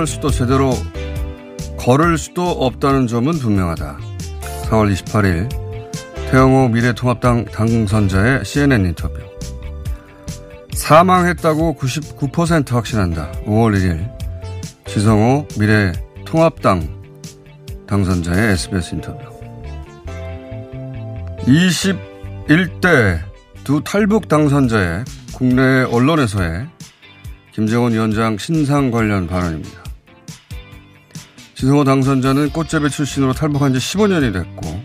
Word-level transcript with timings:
일어설 0.00 0.06
수도 0.06 0.30
제대로 0.30 0.72
걸을 1.78 2.16
수도 2.16 2.48
없다는 2.48 3.06
점은 3.06 3.32
분명하다. 3.32 3.98
4월 4.64 4.94
28일 4.94 5.50
태영호 6.30 6.68
미래통합당 6.68 7.46
당선자의 7.46 8.44
CNN 8.44 8.86
인터뷰. 8.86 9.20
사망했다고 10.72 11.76
99% 11.78 12.70
확신한다. 12.70 13.32
5월 13.46 13.76
1일 13.76 14.10
지성호 14.86 15.48
미래통합당 15.58 16.88
당선자의 17.86 18.52
SBS 18.52 18.94
인터뷰. 18.94 19.18
21대 21.40 23.20
두 23.64 23.82
탈북 23.84 24.28
당선자의 24.28 25.04
국내 25.34 25.82
언론에서의 25.82 26.68
김정은 27.52 27.92
위원장 27.92 28.38
신상 28.38 28.90
관련 28.90 29.26
발언입니다. 29.26 29.89
지성호 31.60 31.84
당선자는 31.84 32.52
꽃재배 32.52 32.88
출신으로 32.88 33.34
탈북한 33.34 33.74
지 33.74 33.78
15년이 33.78 34.32
됐고, 34.32 34.82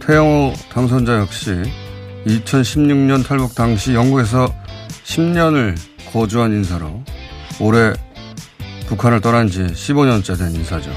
태영호 0.00 0.52
당선자 0.72 1.18
역시 1.18 1.52
2016년 2.26 3.24
탈북 3.24 3.54
당시 3.54 3.94
영국에서 3.94 4.52
10년을 5.04 5.76
거주한 6.10 6.52
인사로 6.52 7.04
올해 7.60 7.92
북한을 8.88 9.20
떠난 9.20 9.46
지 9.46 9.62
15년째 9.62 10.36
된 10.36 10.50
인사죠. 10.50 10.90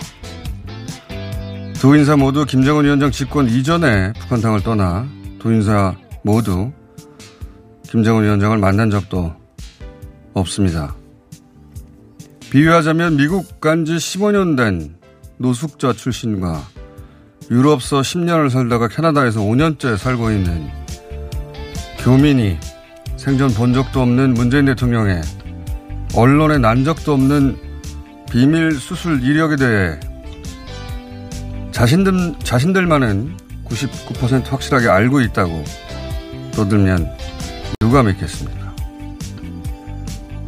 두 1.73 1.95
인사 1.95 2.17
모두 2.17 2.43
김정은 2.43 2.83
위원장 2.85 3.11
집권 3.11 3.47
이전에 3.49 4.13
북한 4.13 4.41
땅을 4.41 4.63
떠나 4.63 5.07
두 5.37 5.53
인사 5.53 5.93
모두 6.23 6.71
김정은 7.87 8.23
위원장을 8.23 8.57
만난 8.57 8.89
적도 8.89 9.31
없습니다. 10.33 10.95
비유하자면 12.51 13.15
미국 13.15 13.61
간 13.61 13.85
지 13.85 13.93
15년 13.93 14.57
된 14.57 14.95
노숙자 15.37 15.93
출신과 15.93 16.61
유럽서 17.49 18.01
10년을 18.01 18.49
살다가 18.49 18.89
캐나다에서 18.89 19.39
5년째 19.39 19.95
살고 19.97 20.31
있는 20.31 20.69
교민이 21.99 22.57
생전 23.15 23.53
본 23.53 23.73
적도 23.73 24.01
없는 24.01 24.33
문재인 24.33 24.65
대통령의 24.65 25.21
언론에 26.13 26.57
난 26.57 26.83
적도 26.83 27.13
없는 27.13 27.57
비밀 28.29 28.73
수술 28.73 29.23
이력에 29.23 29.55
대해 29.55 29.97
자신들, 31.71 32.35
자신들만은 32.43 33.37
99% 33.65 34.49
확실하게 34.49 34.89
알고 34.89 35.21
있다고 35.21 35.63
떠들면 36.51 37.09
누가 37.79 38.03
믿겠습니까? 38.03 38.75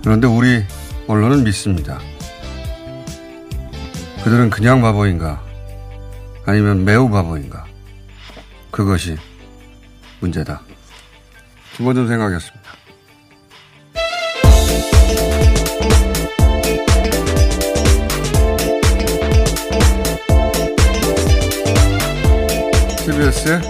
그런데 0.03 0.27
우리 0.27 0.63
언론은 1.07 1.43
믿습니다. 1.43 1.99
그들은 4.23 4.49
그냥 4.49 4.81
바보인가? 4.81 5.43
아니면 6.45 6.85
매우 6.85 7.09
바보인가? 7.09 7.65
그것이 8.71 9.17
문제다. 10.19 10.61
김원준 11.75 12.07
생각이었습니다. 12.07 12.63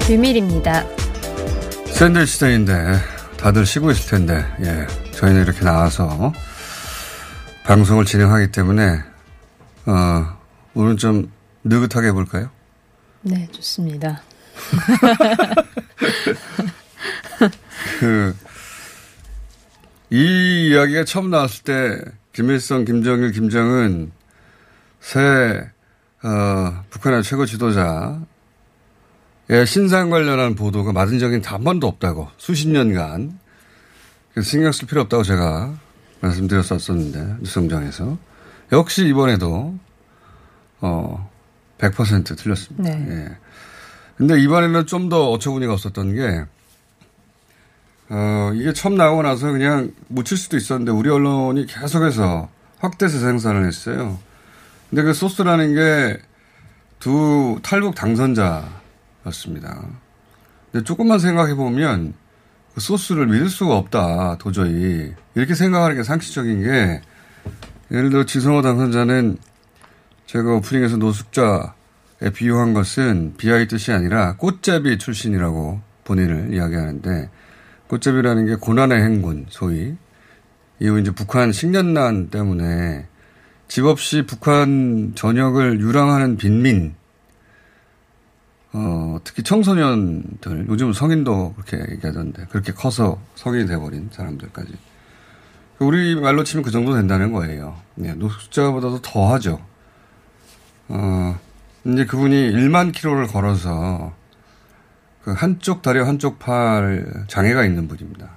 비밀입니다. 0.06 0.86
샌드위치 1.88 2.40
데이인데 2.40 2.98
다들 3.38 3.66
쉬고 3.66 3.92
있을 3.92 4.10
텐데 4.10 4.46
예 4.62 5.12
저희는 5.12 5.42
이렇게 5.44 5.62
나와서 5.62 6.32
방송을 7.66 8.06
진행하기 8.06 8.52
때문에 8.52 9.02
어 9.86 10.38
오늘 10.74 10.98
좀 10.98 11.32
느긋하게 11.64 12.08
해볼까요? 12.08 12.50
네, 13.22 13.48
좋습니다. 13.52 14.22
그, 18.00 18.36
이 20.10 20.70
이야기가 20.70 21.06
처음 21.06 21.30
나왔을 21.30 21.64
때, 21.64 22.02
김일성, 22.34 22.86
김정일, 22.86 23.32
김정은, 23.32 24.12
새, 25.00 25.70
어, 26.24 26.84
북한의 26.90 27.24
최고 27.24 27.46
지도자의 27.46 28.18
신상 29.66 30.10
관련한 30.10 30.56
보도가 30.56 30.92
맞은 30.92 31.20
적이 31.20 31.42
단 31.42 31.64
번도 31.64 31.88
없다고, 31.88 32.30
수십 32.38 32.68
년간. 32.68 33.40
신경 34.42 34.72
쓸 34.72 34.88
필요 34.88 35.02
없다고 35.02 35.24
제가 35.24 35.76
말씀드렸었는데, 36.24 37.38
뉴스공장에서. 37.42 38.18
역시 38.72 39.08
이번에도, 39.08 39.78
어, 40.82 41.30
100% 41.78 42.38
틀렸습니다. 42.38 42.90
네. 42.90 43.08
예. 43.10 43.38
근데 44.18 44.40
이번에는 44.40 44.86
좀 44.86 45.10
더 45.10 45.30
어처구니가 45.32 45.74
없었던 45.74 46.16
게, 46.16 46.46
어, 48.10 48.52
이게 48.54 48.74
처음 48.74 48.96
나오고 48.96 49.24
나서 49.24 49.52
그냥 49.52 49.92
묻힐 50.08 50.38
수도 50.38 50.56
있었는데 50.58 50.92
우리 50.92 51.10
언론이 51.10 51.66
계속해서 51.66 52.50
확대해서 52.80 53.20
생산을 53.20 53.66
했어요. 53.66 54.20
근데 54.90 55.04
그 55.04 55.14
소스라는 55.14 55.76
게 55.76 56.34
두 57.04 57.60
탈북 57.64 57.96
당선자였습니다. 57.96 58.72
근데 60.72 60.86
조금만 60.86 61.20
생각해 61.20 61.54
보면 61.56 62.14
그 62.74 62.82
소스를 62.82 63.28
믿을 63.28 63.50
수가 63.50 63.76
없다, 63.76 64.38
도저히. 64.40 65.14
이렇게 65.36 65.54
생각하는 65.54 65.96
게 65.96 66.04
상식적인 66.04 66.64
게, 66.64 67.02
예를 67.92 68.10
들어 68.10 68.26
지성호 68.26 68.62
당선자는 68.62 69.38
제가 70.26 70.56
오프닝에서 70.56 70.98
노숙자에 70.98 72.32
비유한 72.34 72.74
것은 72.74 73.36
비하의 73.38 73.68
뜻이 73.68 73.92
아니라 73.92 74.36
꽃잡이 74.38 74.98
출신이라고 74.98 75.82
본인을 76.04 76.54
이야기하는데, 76.54 77.30
꽃잡이라는 77.88 78.46
게 78.48 78.56
고난의 78.56 79.02
행군, 79.02 79.46
소위. 79.50 79.96
이후 80.80 81.00
이제 81.00 81.12
북한 81.12 81.52
식년난 81.52 82.30
때문에 82.30 83.06
집 83.68 83.86
없이 83.86 84.24
북한 84.26 85.14
전역을 85.16 85.80
유랑하는 85.80 86.38
빈민, 86.38 86.96
어, 88.74 89.20
특히 89.24 89.44
청소년들, 89.44 90.66
요즘 90.68 90.94
성인도 90.94 91.54
그렇게 91.54 91.78
얘기하던데, 91.94 92.48
그렇게 92.50 92.74
커서 92.74 93.22
성인이 93.36 93.68
돼버린 93.68 94.10
사람들까지. 94.12 94.74
우리 95.80 96.16
말로 96.16 96.44
치면 96.44 96.64
그 96.64 96.72
정도 96.72 96.94
된다는 96.96 97.32
거예요. 97.32 97.80
네, 97.96 98.14
노숙자보다도 98.14 99.02
더 99.02 99.34
하죠. 99.34 99.60
어, 100.88 101.40
이제 101.86 102.06
그분이 102.06 102.52
1만 102.52 102.94
킬로를 102.94 103.28
걸어서 103.28 104.14
그 105.24 105.32
한쪽 105.32 105.82
다리 105.82 106.00
한쪽 106.00 106.40
팔 106.40 107.26
장애가 107.28 107.66
있는 107.66 107.88
분입니다. 107.88 108.30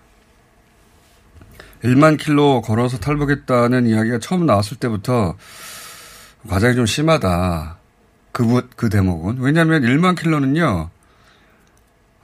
1만 1.82 2.18
킬로 2.18 2.62
걸어서 2.62 2.98
탈북했다는 2.98 3.86
이야기가 3.86 4.18
처음 4.18 4.46
나왔을 4.46 4.76
때부터 4.76 5.36
과장이 6.48 6.74
좀 6.74 6.86
심하다. 6.86 7.78
그, 8.36 8.68
그 8.76 8.90
대목은. 8.90 9.38
왜냐하면 9.38 9.80
1만 9.80 10.14
킬로는요, 10.14 10.90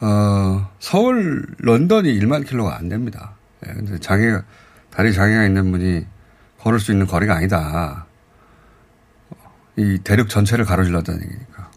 어, 0.02 0.70
서울, 0.78 1.46
런던이 1.56 2.12
1만 2.18 2.46
킬로가 2.46 2.76
안 2.76 2.90
됩니다. 2.90 3.32
예, 3.66 3.72
근데 3.72 3.98
장애가, 3.98 4.44
다리 4.90 5.14
장애가 5.14 5.46
있는 5.46 5.72
분이 5.72 6.04
걸을 6.58 6.80
수 6.80 6.92
있는 6.92 7.06
거리가 7.06 7.36
아니다. 7.36 8.04
이 9.76 10.00
대륙 10.04 10.28
전체를 10.28 10.66
가로질렀다는 10.66 11.22
얘기니까. 11.22 11.70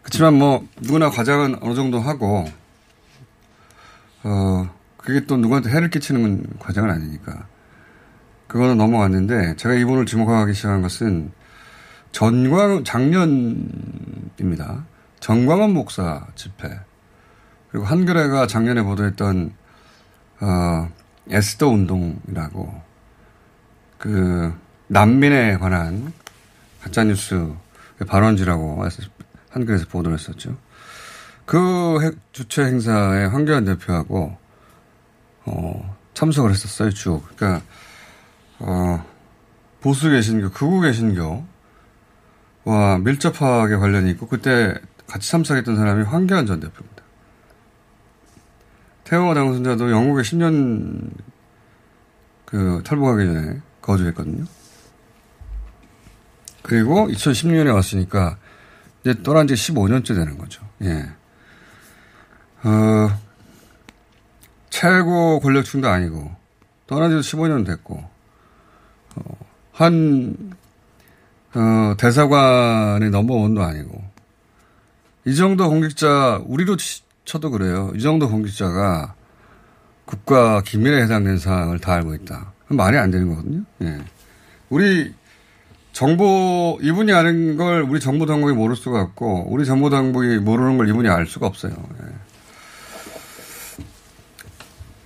그렇지만 0.00 0.32
뭐, 0.32 0.66
누구나 0.80 1.10
과장은 1.10 1.58
어느 1.60 1.74
정도 1.74 2.00
하고, 2.00 2.50
어, 4.22 4.70
그게 4.96 5.26
또 5.26 5.36
누구한테 5.36 5.68
해를 5.68 5.90
끼치는 5.90 6.54
과정은 6.58 6.88
아니니까. 6.88 7.46
그거는 8.46 8.78
넘어갔는데, 8.78 9.56
제가 9.56 9.74
이분을 9.74 10.06
주목하기 10.06 10.54
시작한 10.54 10.80
것은, 10.80 11.32
전광, 12.12 12.84
작년입니다. 12.84 14.84
정광원 15.20 15.72
목사 15.72 16.26
집회. 16.34 16.78
그리고 17.70 17.86
한겨레가 17.86 18.46
작년에 18.46 18.82
보도했던, 18.82 19.52
어, 20.40 20.92
에스더 21.28 21.68
운동이라고, 21.68 22.82
그, 23.98 24.54
난민에 24.88 25.58
관한 25.58 26.12
가짜 26.80 27.04
뉴스 27.04 27.52
발언지라고 28.06 28.84
한겨레에서 29.50 29.86
보도를 29.88 30.18
했었죠. 30.18 30.56
그 31.44 32.16
주최 32.32 32.64
행사에 32.64 33.26
황교안 33.26 33.64
대표하고, 33.64 34.36
어, 35.44 35.96
참석을 36.14 36.50
했었어요, 36.50 36.90
쭉. 36.90 37.22
그러니까, 37.36 37.64
어, 38.58 39.04
보수 39.80 40.10
개신교, 40.10 40.50
극우 40.50 40.80
개신교, 40.80 41.44
와 42.66 42.98
밀접하게 42.98 43.76
관련이 43.76 44.10
있고 44.10 44.26
그때 44.26 44.74
같이 45.06 45.30
참석했던 45.30 45.76
사람이 45.76 46.02
황교안 46.02 46.46
전 46.46 46.58
대표입니다. 46.58 47.02
태영호 49.04 49.34
당선자도 49.34 49.92
영국에 49.92 50.22
10년 50.22 51.12
그 52.44 52.82
탈북하기 52.84 53.24
전에 53.24 53.62
거주했거든요. 53.80 54.44
그리고 56.62 57.06
2016년에 57.06 57.72
왔으니까 57.72 58.36
이제 59.02 59.22
떠난 59.22 59.46
지 59.46 59.54
15년째 59.54 60.08
되는 60.08 60.36
거죠. 60.36 60.66
예. 60.82 61.08
어, 62.64 63.20
최고 64.70 65.38
권력층도 65.38 65.88
아니고 65.88 66.34
떠난 66.88 67.10
지도 67.10 67.20
15년 67.20 67.64
됐고 67.64 68.02
어, 69.14 69.38
한 69.70 70.56
어, 71.56 71.94
대사관의 71.96 73.10
넘버원도 73.10 73.62
아니고 73.62 74.04
이 75.24 75.34
정도 75.34 75.68
공직자 75.68 76.42
우리로 76.46 76.76
쳐도 77.24 77.50
그래요. 77.50 77.92
이 77.96 78.00
정도 78.00 78.28
공직자가 78.28 79.14
국가 80.04 80.60
기밀에 80.60 81.02
해당되는 81.02 81.38
사항을 81.38 81.80
다 81.80 81.94
알고 81.94 82.14
있다. 82.14 82.52
말이 82.68 82.96
안 82.96 83.10
되는 83.10 83.28
거거든요. 83.28 83.62
예. 83.82 83.98
우리 84.68 85.12
정보 85.92 86.78
이분이 86.82 87.12
아는 87.12 87.56
걸 87.56 87.82
우리 87.82 87.98
정보 88.00 88.26
당국이 88.26 88.52
모를 88.52 88.76
수가 88.76 89.00
없고 89.00 89.48
우리 89.50 89.64
정보 89.64 89.90
당국이 89.90 90.36
모르는 90.38 90.76
걸 90.76 90.88
이분이 90.88 91.08
알 91.08 91.26
수가 91.26 91.46
없어요. 91.46 91.72
예. 92.02 92.06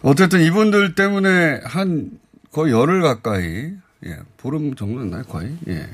어쨌든 0.03 0.41
이분들 0.41 0.95
때문에 0.95 1.61
한 1.65 2.11
거의 2.53 2.73
열흘 2.73 3.03
가까이 3.03 3.73
예, 4.05 4.19
보름 4.37 4.75
정도 4.75 5.01
됐나요 5.01 5.23
거의 5.25 5.57
예. 5.69 5.87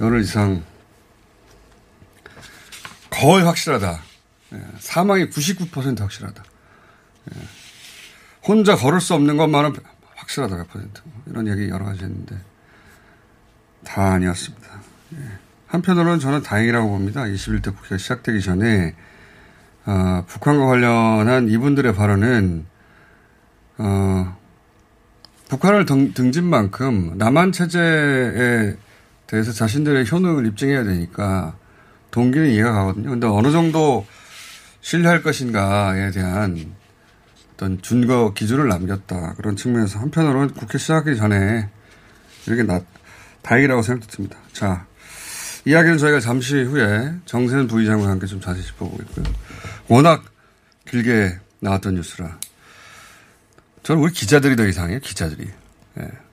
열흘 0.00 0.20
이상 0.20 0.62
거의 3.10 3.44
확실하다. 3.44 4.00
예, 4.52 4.62
사망이 4.78 5.28
99% 5.30 6.00
확실하다. 6.00 6.42
예, 7.34 7.40
혼자 8.46 8.76
걸을 8.76 9.00
수 9.00 9.14
없는 9.14 9.36
것만은 9.36 9.74
확실하다, 10.16 10.64
100%. 10.64 10.88
이런 11.26 11.48
얘기 11.48 11.68
여러 11.68 11.84
가지 11.84 12.04
했는데 12.04 12.36
다 13.84 14.12
아니었습니다. 14.12 14.68
예, 15.14 15.18
한편으로는 15.66 16.20
저는 16.20 16.42
다행이라고 16.42 16.88
봅니다. 16.88 17.22
21대 17.22 17.74
국회가 17.74 17.96
시작되기 17.96 18.42
전에 18.42 18.94
어, 19.86 20.24
북한과 20.26 20.66
관련한 20.66 21.48
이분들의 21.48 21.94
발언은 21.94 22.66
어, 23.78 24.36
북한을 25.48 25.86
등, 25.86 26.12
등진 26.12 26.44
만큼 26.44 27.16
남한 27.16 27.52
체제에 27.52 28.76
대해서 29.26 29.52
자신들의 29.52 30.10
효능을 30.10 30.46
입증해야 30.46 30.84
되니까 30.84 31.56
동기는 32.10 32.50
이해가 32.50 32.72
가거든요. 32.72 33.10
근데 33.10 33.26
어느 33.26 33.50
정도 33.50 34.06
신뢰할 34.80 35.22
것인가에 35.22 36.10
대한 36.12 36.74
어떤 37.54 37.80
준거 37.82 38.34
기준을 38.34 38.68
남겼다. 38.68 39.34
그런 39.34 39.56
측면에서 39.56 39.98
한편으로는 39.98 40.54
국회 40.54 40.78
시작하기 40.78 41.16
전에 41.16 41.68
이렇게 42.46 42.62
나, 42.62 42.80
다행이라고 43.42 43.82
생각됩니다. 43.82 44.38
자, 44.52 44.86
이야기는 45.64 45.98
저희가 45.98 46.20
잠시 46.20 46.62
후에 46.62 47.14
정세현 47.24 47.66
부의장과 47.66 48.08
함께 48.08 48.26
좀 48.26 48.40
자세히 48.40 48.64
짚어보겠고요. 48.64 49.24
워낙 49.88 50.24
길게 50.88 51.38
나왔던 51.60 51.96
뉴스라. 51.96 52.38
저는 53.82 54.02
우리 54.02 54.12
기자들이 54.12 54.54
더 54.56 54.66
이상해요, 54.66 55.00
기자들이. 55.00 55.48
예. 55.98 56.25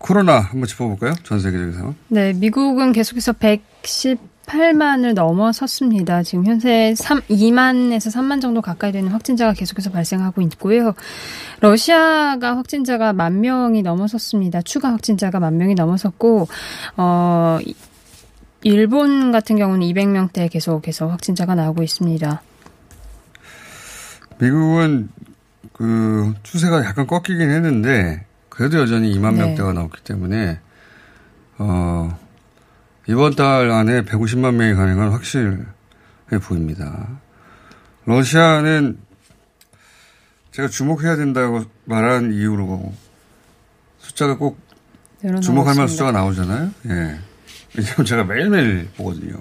코로나 0.00 0.40
한번 0.40 0.66
짚어볼까요? 0.66 1.14
전 1.24 1.38
세계적인 1.38 1.74
상황. 1.74 1.94
네, 2.08 2.32
미국은 2.32 2.92
계속해서 2.92 3.32
118만을 3.34 5.12
넘어섰습니다. 5.12 6.22
지금 6.22 6.46
현재 6.46 6.94
3, 6.96 7.20
2만에서 7.20 8.10
3만 8.10 8.40
정도 8.40 8.62
가까이 8.62 8.92
되는 8.92 9.10
확진자가 9.10 9.52
계속해서 9.52 9.90
발생하고 9.90 10.40
있고요. 10.42 10.94
러시아가 11.60 12.56
확진자가 12.56 13.12
만 13.12 13.40
명이 13.40 13.82
넘어섰습니다. 13.82 14.62
추가 14.62 14.90
확진자가 14.90 15.38
만 15.38 15.58
명이 15.58 15.74
넘어섰고, 15.74 16.48
어, 16.96 17.58
일본 18.62 19.32
같은 19.32 19.56
경우는 19.56 19.86
200명대 19.86 20.50
계속해서 20.50 21.08
확진자가 21.08 21.54
나오고 21.54 21.82
있습니다. 21.82 22.42
미국은 24.38 25.10
그 25.74 26.32
추세가 26.42 26.82
약간 26.86 27.06
꺾이긴 27.06 27.50
했는데 27.50 28.24
그래도 28.50 28.78
여전히 28.78 29.14
2만 29.16 29.34
네. 29.34 29.44
명대가 29.44 29.72
나왔기 29.72 30.02
때문에 30.04 30.60
어, 31.58 32.18
이번 33.08 33.34
달 33.34 33.70
안에 33.70 34.02
150만 34.02 34.54
명이 34.54 34.74
가는 34.74 34.96
건 34.96 35.12
확실해 35.12 35.56
보입니다. 36.42 37.08
러시아는 38.04 38.98
제가 40.52 40.68
주목해야 40.68 41.16
된다고 41.16 41.64
말한 41.84 42.32
이유로 42.32 42.92
숫자가 43.98 44.36
꼭 44.36 44.58
주목할 45.42 45.74
만한 45.74 45.88
숫자가 45.88 46.12
나오잖아요. 46.12 46.70
예. 46.86 47.18
왜냐면 47.76 48.04
제가 48.04 48.24
매일매일 48.24 48.88
보거든요. 48.96 49.34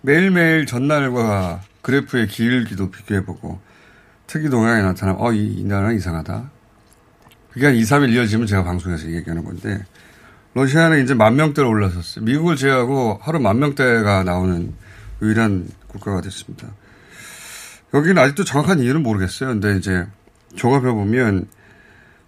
매일매일 0.00 0.66
전날과 0.66 1.62
그래프의 1.82 2.28
길기도 2.28 2.90
비교해보고 2.90 3.60
특이 4.26 4.48
동향이 4.48 4.82
나타나면 4.82 5.20
어, 5.20 5.32
이, 5.32 5.46
이 5.46 5.64
나라는 5.64 5.96
이상하다. 5.96 6.50
그게 7.54 7.66
한 7.66 7.76
2, 7.76 7.82
3일 7.82 8.12
이어지면 8.12 8.48
제가 8.48 8.64
방송에서 8.64 9.10
얘기하는 9.10 9.44
건데, 9.44 9.84
러시아는 10.54 11.04
이제 11.04 11.14
만 11.14 11.36
명대로 11.36 11.68
올라섰어요. 11.68 12.24
미국을 12.24 12.56
제외하고 12.56 13.20
하루 13.22 13.38
만 13.38 13.60
명대가 13.60 14.24
나오는 14.24 14.74
유일한 15.22 15.68
국가가 15.86 16.20
됐습니다. 16.20 16.68
여기는 17.94 18.18
아직도 18.18 18.42
정확한 18.44 18.80
이유는 18.80 19.04
모르겠어요. 19.04 19.50
근데 19.50 19.76
이제 19.76 20.04
종합해 20.56 20.90
보면 20.92 21.46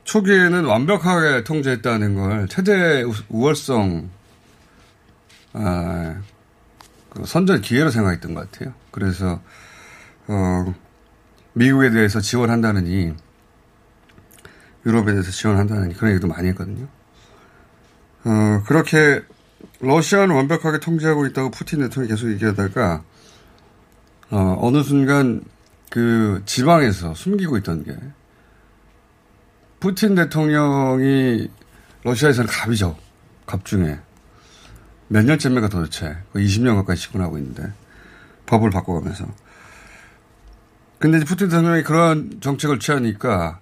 초기에는 0.04 0.64
완벽하게 0.64 1.42
통제했다는 1.42 2.14
걸 2.14 2.46
최대 2.48 3.04
우월성 3.28 4.08
아, 5.54 6.20
그 7.10 7.26
선전 7.26 7.62
기회로 7.62 7.90
생각했던 7.90 8.34
것 8.34 8.50
같아요. 8.50 8.74
그래서 8.92 9.40
어, 10.28 10.74
미국에 11.54 11.90
대해서 11.90 12.20
지원한다느니 12.20 13.14
유럽에 14.86 15.12
대해서 15.12 15.30
지원한다느니 15.30 15.94
그런 15.94 16.12
얘기도 16.12 16.28
많이 16.28 16.48
했거든요. 16.48 16.86
어, 18.24 18.62
그렇게 18.66 19.22
러시아는 19.80 20.34
완벽하게 20.34 20.78
통제하고 20.78 21.26
있다고 21.26 21.50
푸틴 21.50 21.80
대통령이 21.80 22.08
계속 22.08 22.30
얘기하다가 22.30 23.02
어, 24.30 24.58
어느 24.60 24.82
순간 24.82 25.42
그 25.90 26.42
지방에서 26.46 27.14
숨기고 27.14 27.58
있던 27.58 27.84
게 27.84 27.96
푸틴 29.80 30.14
대통령이 30.14 31.48
러시아에서는 32.02 32.48
갑이죠. 32.48 32.96
갑 33.46 33.64
중에. 33.64 33.98
몇 35.08 35.24
년째입니까 35.24 35.68
도대체. 35.68 36.16
20년 36.34 36.76
가까이 36.76 36.96
집권하고 36.96 37.38
있는데. 37.38 37.72
법을 38.46 38.70
바꿔가면서. 38.70 39.26
근데 40.98 41.18
푸틴 41.24 41.48
대통령이 41.48 41.82
그런 41.82 42.40
정책을 42.40 42.78
취하니까 42.78 43.60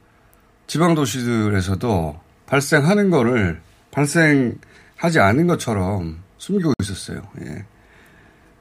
지방 0.67 0.95
도시들에서도 0.95 2.21
발생하는 2.47 3.11
거를 3.11 3.61
발생하지 3.91 5.21
않은 5.21 5.47
것처럼 5.47 6.19
숨기고 6.39 6.73
있었어요. 6.81 7.23
예. 7.43 7.65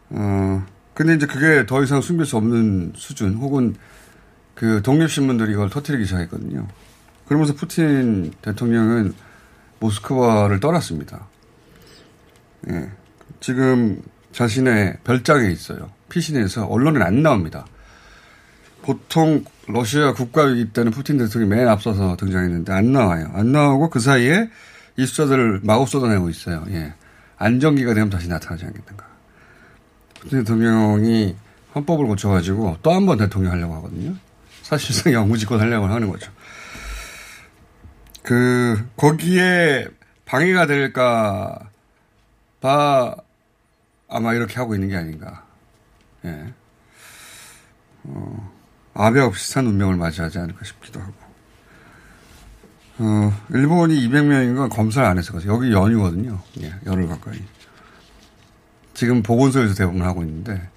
어, 0.10 0.66
근데 0.94 1.16
이제 1.16 1.26
그게 1.26 1.66
더 1.66 1.82
이상 1.84 2.02
숨길 2.02 2.26
수 2.26 2.38
없는 2.38 2.94
수준 2.96 3.36
혹은 3.36 3.76
그 4.54 4.82
독립신문들이 4.84 5.54
이걸 5.54 5.70
터뜨리기 5.70 6.06
시작했거든요. 6.06 6.68
그러면서 7.26 7.54
푸틴 7.54 8.32
대통령은 8.42 9.14
모스크바를 9.80 10.60
떠났습니다. 10.60 11.28
예. 12.70 12.90
지금 13.40 14.02
자신의 14.32 14.98
별장에 15.04 15.50
있어요. 15.52 15.92
피신해서 16.10 16.66
언론에 16.66 17.04
안 17.04 17.24
나옵니다. 17.24 17.66
보통 18.84 19.44
러시아 19.68 20.14
국가 20.14 20.44
위기 20.44 20.72
때는 20.72 20.92
푸틴 20.92 21.18
대통령이 21.18 21.50
맨 21.56 21.68
앞서서 21.68 22.16
등장했는데 22.18 22.72
안 22.72 22.92
나와요. 22.92 23.32
안 23.34 23.52
나오고 23.52 23.90
그 23.90 24.00
사이에 24.00 24.50
이 24.98 25.06
숫자들을 25.06 25.62
마구 25.64 25.86
쏟아내고 25.88 26.30
있어요. 26.30 26.64
예. 26.70 26.94
안정기가 27.38 27.94
되면 27.94 28.10
다시 28.10 28.28
나타나지 28.30 28.66
않겠는가. 28.66 29.06
푸틴 30.20 30.40
대통령이 30.40 31.36
헌법을 31.76 32.06
고쳐가지고 32.06 32.78
또 32.84 32.92
한 32.92 33.06
번 33.06 33.18
대통령 33.18 33.52
하려고 33.54 33.74
하거든요. 33.76 34.14
사실상 34.62 35.12
영무집권 35.14 35.60
하려고 35.60 35.88
하는 35.88 36.10
거죠. 36.10 36.32
그, 38.22 38.88
거기에 38.96 39.88
방해가 40.26 40.66
될까 40.68 41.60
봐 42.62 43.16
아마 44.08 44.34
이렇게 44.34 44.56
하고 44.56 44.76
있는 44.76 44.90
게 44.90 44.96
아닌가. 44.96 45.44
예. 46.26 46.54
어, 48.06 48.53
아베와 48.94 49.32
비슷한 49.32 49.68
운명을 49.68 49.96
맞이하지 49.96 50.40
않을까 50.40 50.64
싶기도 50.66 51.00
하고. 51.00 51.14
어, 53.00 53.34
일본이 53.50 54.08
200명인 54.08 54.56
건 54.56 54.70
검사를 54.70 55.08
안 55.08 55.18
해서 55.18 55.34
여기 55.48 55.72
연휴거든요. 55.72 56.40
예, 56.62 56.74
열흘 56.86 57.08
가까이. 57.08 57.42
지금 58.94 59.24
보건소에서 59.24 59.74
대부분 59.74 60.04
하고 60.04 60.22
있는데, 60.22 60.70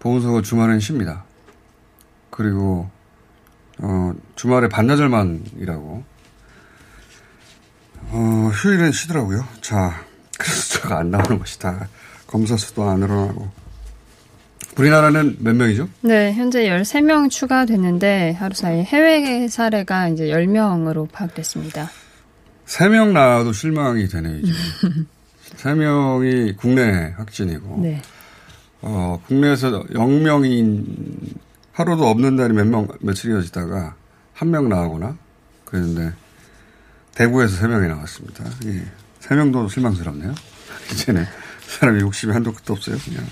보건소가 0.00 0.42
주말엔 0.42 0.80
쉽니다. 0.80 1.24
그리고, 2.30 2.90
어, 3.78 4.12
주말에 4.34 4.68
반나절만 4.68 5.44
일하고, 5.58 6.02
어, 8.10 8.50
휴일엔 8.52 8.90
쉬더라고요. 8.90 9.46
자, 9.60 10.04
그래서 10.36 10.60
숫자가 10.60 10.98
안 10.98 11.10
나오는 11.10 11.38
것이 11.38 11.58
다. 11.58 11.88
검사 12.26 12.56
수도 12.56 12.88
안 12.88 13.00
늘어나고. 13.00 13.48
우리나라는 14.78 15.36
몇 15.40 15.56
명이죠? 15.56 15.88
네, 16.02 16.32
현재 16.32 16.68
13명 16.68 17.30
추가됐는데 17.30 18.32
하루 18.38 18.54
사이 18.54 18.82
해외 18.82 19.48
사례가 19.48 20.08
이제 20.08 20.26
10명으로 20.28 21.10
파악됐습니다. 21.10 21.90
3명 22.66 23.12
나와도 23.12 23.52
실망이 23.52 24.06
되네요, 24.08 24.40
지금. 24.44 25.06
3명이 25.56 26.56
국내 26.58 27.12
확진이고. 27.16 27.80
네. 27.82 28.00
어, 28.82 29.20
국내에서 29.26 29.82
0명인 29.86 30.84
하루도 31.72 32.06
없는 32.08 32.36
날이 32.36 32.52
몇 32.54 32.66
명, 32.66 32.86
며칠 33.00 33.30
이어지다가 33.32 33.94
한 34.34 34.50
명 34.50 34.68
나오거나 34.68 35.16
그랬는데 35.64 36.12
대구에서 37.16 37.60
3명이 37.66 37.88
나왔습니다. 37.88 38.44
예. 38.66 38.84
3명도 39.20 39.68
실망스럽네요. 39.68 40.32
이제는 40.92 41.24
사람이 41.66 42.00
욕심이 42.00 42.32
한도 42.32 42.52
끝도 42.52 42.74
없어요, 42.74 42.96
그냥. 43.04 43.24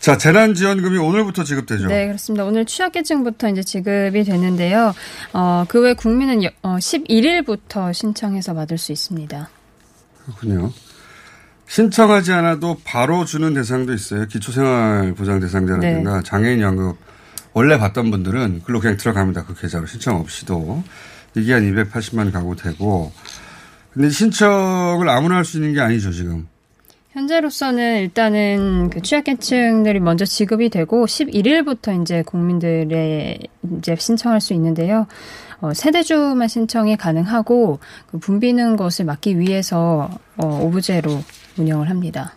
자, 0.00 0.16
재난지원금이 0.16 0.96
오늘부터 0.96 1.44
지급되죠? 1.44 1.86
네, 1.88 2.06
그렇습니다. 2.06 2.44
오늘 2.46 2.64
취약계층부터 2.64 3.50
이제 3.50 3.62
지급이 3.62 4.24
되는데요. 4.24 4.94
어, 5.34 5.64
그 5.68 5.80
외 5.82 5.92
국민은 5.92 6.40
어, 6.62 6.76
11일부터 6.78 7.92
신청해서 7.92 8.54
받을 8.54 8.78
수 8.78 8.92
있습니다. 8.92 9.50
그렇군요. 10.24 10.72
신청하지 11.68 12.32
않아도 12.32 12.78
바로 12.82 13.24
주는 13.26 13.52
대상도 13.54 13.92
있어요. 13.92 14.26
기초생활보장 14.26 15.38
대상자라든가 15.40 16.16
네. 16.16 16.22
장애인 16.24 16.60
연금 16.60 16.94
원래 17.52 17.78
받던 17.78 18.10
분들은 18.10 18.62
글로 18.64 18.80
그냥 18.80 18.96
들어갑니다. 18.96 19.44
그 19.44 19.54
계좌로 19.54 19.86
신청 19.86 20.16
없이도. 20.16 20.82
이게 21.36 21.52
한 21.52 21.62
280만 21.72 22.32
가구 22.32 22.56
되고. 22.56 23.12
근데 23.92 24.08
신청을 24.08 25.08
아무나 25.10 25.36
할 25.36 25.44
수 25.44 25.58
있는 25.58 25.74
게 25.74 25.80
아니죠, 25.80 26.10
지금. 26.10 26.48
현재로서는 27.20 28.00
일단은 28.00 28.88
그 28.90 29.02
취약계층들이 29.02 30.00
먼저 30.00 30.24
지급이 30.24 30.70
되고 30.70 31.04
11일부터 31.04 32.00
이제 32.00 32.22
국민들의 32.22 33.38
이제 33.76 33.96
신청할 33.96 34.40
수 34.40 34.54
있는데요. 34.54 35.06
어, 35.60 35.74
세대주만 35.74 36.48
신청이 36.48 36.96
가능하고 36.96 37.78
그 38.10 38.18
붐비는 38.18 38.76
것을 38.76 39.04
막기 39.04 39.38
위해서 39.38 40.08
어, 40.38 40.46
오브제로 40.62 41.10
운영을 41.58 41.90
합니다. 41.90 42.32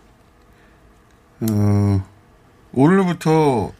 어, 1.39 2.03
오늘부터 2.73 3.71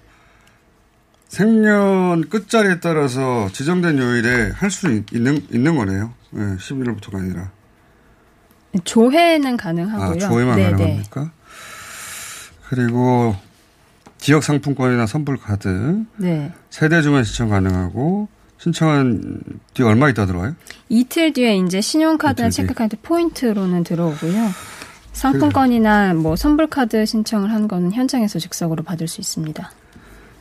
생년 1.28 2.30
끝자리에 2.30 2.80
따라서 2.80 3.50
지정된 3.52 3.98
요일에 3.98 4.52
할 4.52 4.72
수 4.72 5.04
있는 5.12 5.46
있는 5.52 5.76
거네요. 5.76 6.14
네, 6.32 6.56
11일부터가 6.56 7.16
아니라. 7.18 7.52
조회는 8.84 9.58
가능하고요. 9.58 10.26
아, 10.26 10.28
조회만 10.28 10.56
네네. 10.56 10.72
가능합니까? 10.72 11.32
그리고 12.70 13.36
지역 14.18 14.44
상품권이나 14.44 15.06
선불 15.06 15.38
카드, 15.38 16.04
네. 16.18 16.52
세대 16.70 17.02
주만 17.02 17.24
신청 17.24 17.50
가능하고 17.50 18.28
신청한 18.58 19.42
뒤 19.74 19.84
얼마 19.84 20.10
있다 20.10 20.26
들어와요? 20.26 20.56
이틀 20.90 21.34
뒤에 21.34 21.58
이제 21.58 21.82
신용카드나 21.82 22.50
체크카드 22.50 22.98
포인트로는 23.04 23.84
들어오고요. 23.84 24.50
상품권이나 25.12 26.14
뭐 26.14 26.36
선불 26.36 26.68
카드 26.68 27.06
신청을 27.06 27.52
한 27.52 27.68
거는 27.68 27.92
현장에서 27.92 28.40
즉석으로 28.40 28.84
받을 28.84 29.08
수 29.08 29.22
있습니다. 29.22 29.70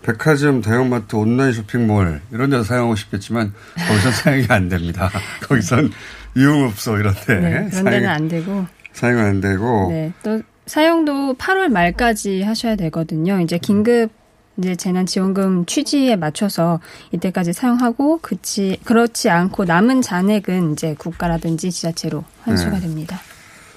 백화점, 0.02 0.60
대형마트, 0.60 1.16
온라인 1.16 1.52
쇼핑몰 1.52 2.20
이런 2.32 2.50
데서 2.50 2.64
사용하고 2.64 2.96
싶겠지만 2.96 3.52
거기서 3.88 4.10
사용이 4.22 4.46
안 4.48 4.68
됩니다. 4.68 5.10
거기선 5.48 5.90
유흥업소 6.36 6.98
이런데 6.98 7.40
네, 7.40 7.68
그런 7.70 7.84
데는 7.84 8.08
안 8.08 8.28
되고 8.28 8.66
사용 8.92 9.18
안 9.20 9.40
되고 9.40 9.88
네, 9.90 10.12
또 10.22 10.42
사용도 10.66 11.34
8월 11.34 11.68
말까지 11.68 12.42
하셔야 12.42 12.76
되거든요. 12.76 13.40
이제 13.40 13.58
긴급 13.58 14.10
이제 14.58 14.76
재난지원금 14.76 15.64
취지에 15.66 16.16
맞춰서 16.16 16.80
이때까지 17.12 17.52
사용하고 17.52 18.18
그치 18.20 18.78
그렇지 18.84 19.30
않고 19.30 19.64
남은 19.64 20.02
잔액은 20.02 20.72
이제 20.72 20.94
국가라든지 20.98 21.70
지자체로 21.70 22.24
환수가 22.42 22.72
네. 22.72 22.80
됩니다. 22.80 23.18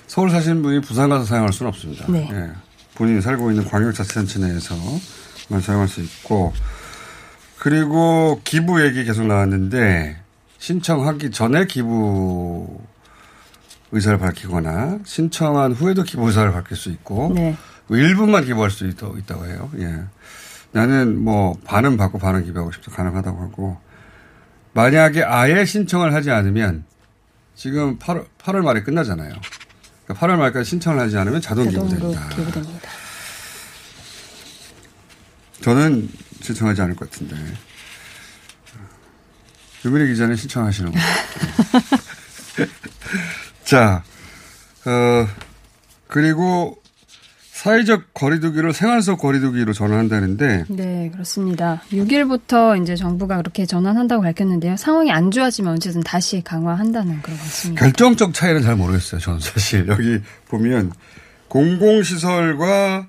서울 0.08 0.30
사시는 0.30 0.62
분이 0.62 0.82
부산 0.82 1.10
가서 1.10 1.24
사용할 1.26 1.54
수는 1.54 1.70
없습니다. 1.70 2.06
네. 2.10 2.28
네. 2.32 2.50
본인이 2.96 3.22
살고 3.22 3.52
있는 3.52 3.66
광역자치단체 3.66 4.40
내에서 4.40 4.76
만 5.50 5.62
사용할 5.62 5.88
수 5.88 6.02
있고 6.02 6.54
그리고 7.60 8.42
기부 8.44 8.84
얘기 8.86 9.04
계속 9.04 9.26
나왔는데 9.26 10.18
신청하기 10.58 11.32
전에 11.32 11.66
기부 11.66 12.80
의사를 13.92 14.18
밝히거나 14.18 15.00
신청한 15.04 15.74
후에도 15.74 16.04
기부 16.04 16.28
의사를 16.28 16.52
밝힐 16.52 16.76
수 16.76 16.90
있고 16.90 17.32
네. 17.34 17.56
뭐 17.88 17.98
일부만 17.98 18.46
기부할 18.46 18.72
수 18.72 18.88
있, 18.88 18.98
다고 18.98 19.46
해요. 19.46 19.70
예. 19.78 20.02
나는 20.72 21.24
뭐 21.24 21.58
반은 21.66 21.98
받고 21.98 22.20
반은 22.20 22.44
기부하고 22.46 22.72
싶다 22.72 22.92
가능하다고 22.92 23.42
하고 23.42 23.78
만약에 24.74 25.24
아예 25.24 25.66
신청을 25.66 26.14
하지 26.14 26.32
않으면 26.32 26.84
지금 27.56 27.98
8월, 27.98 28.26
8월 28.40 28.62
말에 28.62 28.84
끝나잖아요. 28.84 29.34
그러니까 30.06 30.28
8월 30.28 30.38
말까지 30.38 30.70
신청을 30.70 31.00
하지 31.00 31.18
않으면 31.18 31.40
자동 31.42 31.70
기부됩니다. 31.70 32.28
기부됩니다. 32.30 32.90
저는 35.66 36.08
신청하지 36.42 36.80
않을 36.84 36.96
것 36.96 37.10
같은데. 37.10 37.36
유민희 39.84 40.10
기자는 40.10 40.36
신청하시는 40.36 40.92
거. 40.92 41.00
자, 43.66 44.04
어, 44.86 45.28
그리고 46.08 46.78
사회적 47.52 48.14
거리두기를 48.14 48.74
생활 48.74 49.02
속 49.02 49.18
거리두기로 49.18 49.74
전환한다는데 49.74 50.66
네, 50.70 51.10
그렇습니다. 51.12 51.82
6일부터 51.92 52.80
이제 52.84 52.96
정부가 52.96 53.38
그렇게 53.38 53.66
전환한다고 53.66 54.22
밝혔는데요. 54.22 54.78
상황이 54.78 55.12
안 55.12 55.32
좋아지면 55.32 55.72
언제든 55.74 56.04
다시 56.04 56.44
강화한다는 56.44 57.24
그런 57.24 57.38
것 57.38 57.44
같습니다. 57.44 57.84
결정적 57.84 58.36
차이는 58.36 58.62
잘 58.62 58.76
모르겠어요. 58.76 59.20
저는 59.20 59.40
사실 59.40 59.88
여기 59.88 60.22
보면 60.48 60.92
공공시설과 61.48 63.08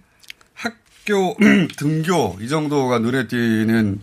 학교 1.06 1.36
등교 1.78 2.38
이 2.40 2.48
정도가 2.48 2.98
눈에 2.98 3.28
띄는 3.28 4.00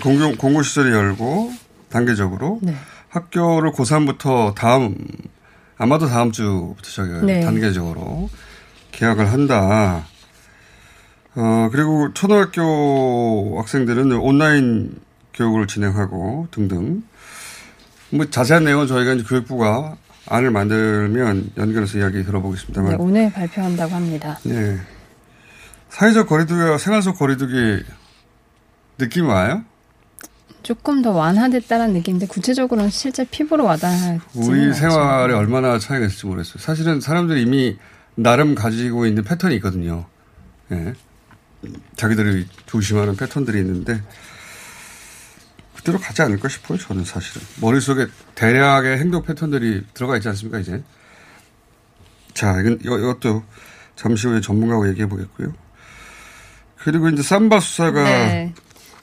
공공 0.00 0.36
공공시설이 0.36 0.92
열고 0.92 1.52
단계적으로 1.90 2.60
네. 2.62 2.76
학교를 3.08 3.72
고3부터 3.72 4.54
다음 4.54 4.96
아마도 5.76 6.06
다음 6.06 6.30
주부터 6.30 6.88
저기 6.90 7.26
네. 7.26 7.40
단계적으로 7.40 8.30
계약을 8.92 9.32
한다. 9.32 10.06
어, 11.34 11.68
그리고 11.72 12.14
초등학교 12.14 13.58
학생들은 13.58 14.12
온라인 14.12 14.94
교육을 15.34 15.66
진행하고 15.66 16.46
등등. 16.52 17.02
뭐 18.10 18.30
자세한 18.30 18.62
내용은 18.62 18.86
저희가 18.86 19.14
이제 19.14 19.24
교육부가 19.24 19.96
안을 20.28 20.52
만들면 20.52 21.50
연결해서 21.56 21.98
이야기 21.98 22.22
들어보겠습니다만. 22.22 22.92
네, 22.92 22.96
오늘 23.00 23.32
발표한다고 23.32 23.92
합니다. 23.92 24.38
네. 24.44 24.78
사회적 25.94 26.28
거리두기와 26.28 26.76
생활 26.76 27.02
속 27.02 27.16
거리두기 27.16 27.84
느낌 28.98 29.28
와요? 29.28 29.64
조금 30.64 31.02
더 31.02 31.12
완화됐다는 31.12 31.92
느낌인데 31.92 32.26
구체적으로는 32.26 32.90
실제 32.90 33.24
피부로 33.24 33.64
와닿지 33.64 34.18
우리 34.34 34.74
생활에 34.74 35.34
얼마나 35.34 35.78
차이가 35.78 36.06
있을지 36.06 36.26
모르겠어요. 36.26 36.58
사실은 36.58 37.00
사람들이 37.00 37.42
이미 37.42 37.78
나름 38.16 38.56
가지고 38.56 39.06
있는 39.06 39.22
패턴이 39.22 39.54
있거든요. 39.56 40.06
예. 40.72 40.94
자기들이 41.94 42.48
조심하는 42.66 43.14
패턴들이 43.14 43.58
있는데 43.60 44.02
그대로 45.76 46.00
가지 46.00 46.22
않을까 46.22 46.48
싶어요. 46.48 46.76
저는 46.76 47.04
사실은 47.04 47.46
머릿속에 47.60 48.08
대략의 48.34 48.98
행동 48.98 49.22
패턴들이 49.22 49.84
들어가 49.94 50.16
있지 50.16 50.28
않습니까 50.28 50.58
이제. 50.58 50.82
자, 52.32 52.58
이건 52.60 52.80
이것도 52.80 53.44
잠시 53.94 54.26
후에 54.26 54.40
전문가하고 54.40 54.88
얘기해 54.88 55.08
보겠고요. 55.08 55.63
그리고 56.84 57.08
이제 57.08 57.22
삼바 57.22 57.60
수사가 57.60 58.04
네. 58.04 58.52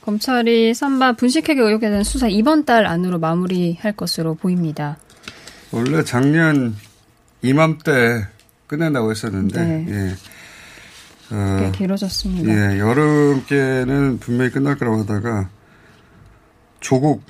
검찰이 0.01 0.73
삼바 0.75 1.13
분식회계 1.13 1.59
의혹에 1.59 1.89
대한 1.89 2.03
수사 2.03 2.27
이번 2.27 2.63
달 2.63 2.85
안으로 2.85 3.17
마무리할 3.17 3.93
것으로 3.93 4.35
보입니다. 4.35 4.97
원래 5.71 6.03
작년 6.03 6.75
이맘때 7.41 8.27
끝낸다고 8.67 9.09
했었는데 9.09 9.63
네. 9.63 9.85
예. 9.89 10.15
꽤 11.29 11.35
어, 11.35 11.71
길어졌습니다. 11.71 12.51
예, 12.51 12.79
여름께는 12.79 14.19
분명히 14.19 14.51
끝날 14.51 14.77
거라고 14.77 14.99
하다가 14.99 15.49
조국 16.81 17.23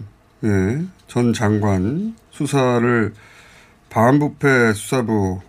예, 0.44 0.84
전 1.08 1.34
장관 1.34 2.16
수사를 2.32 3.14
반부패 3.90 4.74
수사부 4.74 5.40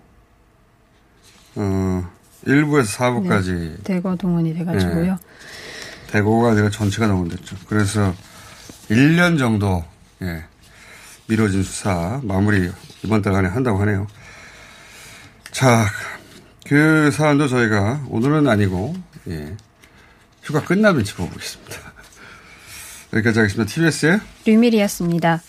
어 1.56 2.11
1부에서 2.46 2.84
4부까지 2.96 3.84
대거 3.84 4.16
동원이 4.16 4.54
돼가지고요. 4.54 5.18
대고가 6.08 6.50
아니라 6.50 6.70
전체가 6.70 7.06
동원됐죠. 7.08 7.56
그래서 7.68 8.14
1년 8.90 9.38
정도 9.38 9.84
예, 10.22 10.44
미뤄진 11.26 11.62
수사 11.62 12.20
마무리 12.22 12.70
이번 13.02 13.22
달 13.22 13.35
안에 13.35 13.48
한다고 13.48 13.81
하네요. 13.81 14.07
자, 15.50 15.87
그 16.66 17.11
사안도 17.11 17.48
저희가 17.48 18.05
오늘은 18.09 18.48
아니고 18.48 18.94
예, 19.28 19.57
휴가 20.42 20.62
끝나면 20.62 21.05
짚어보겠습니다. 21.05 21.76
여기까지 23.14 23.38
하겠습니다. 23.38 23.72
TBS의 23.72 24.20
류밀이었습니다. 24.46 25.40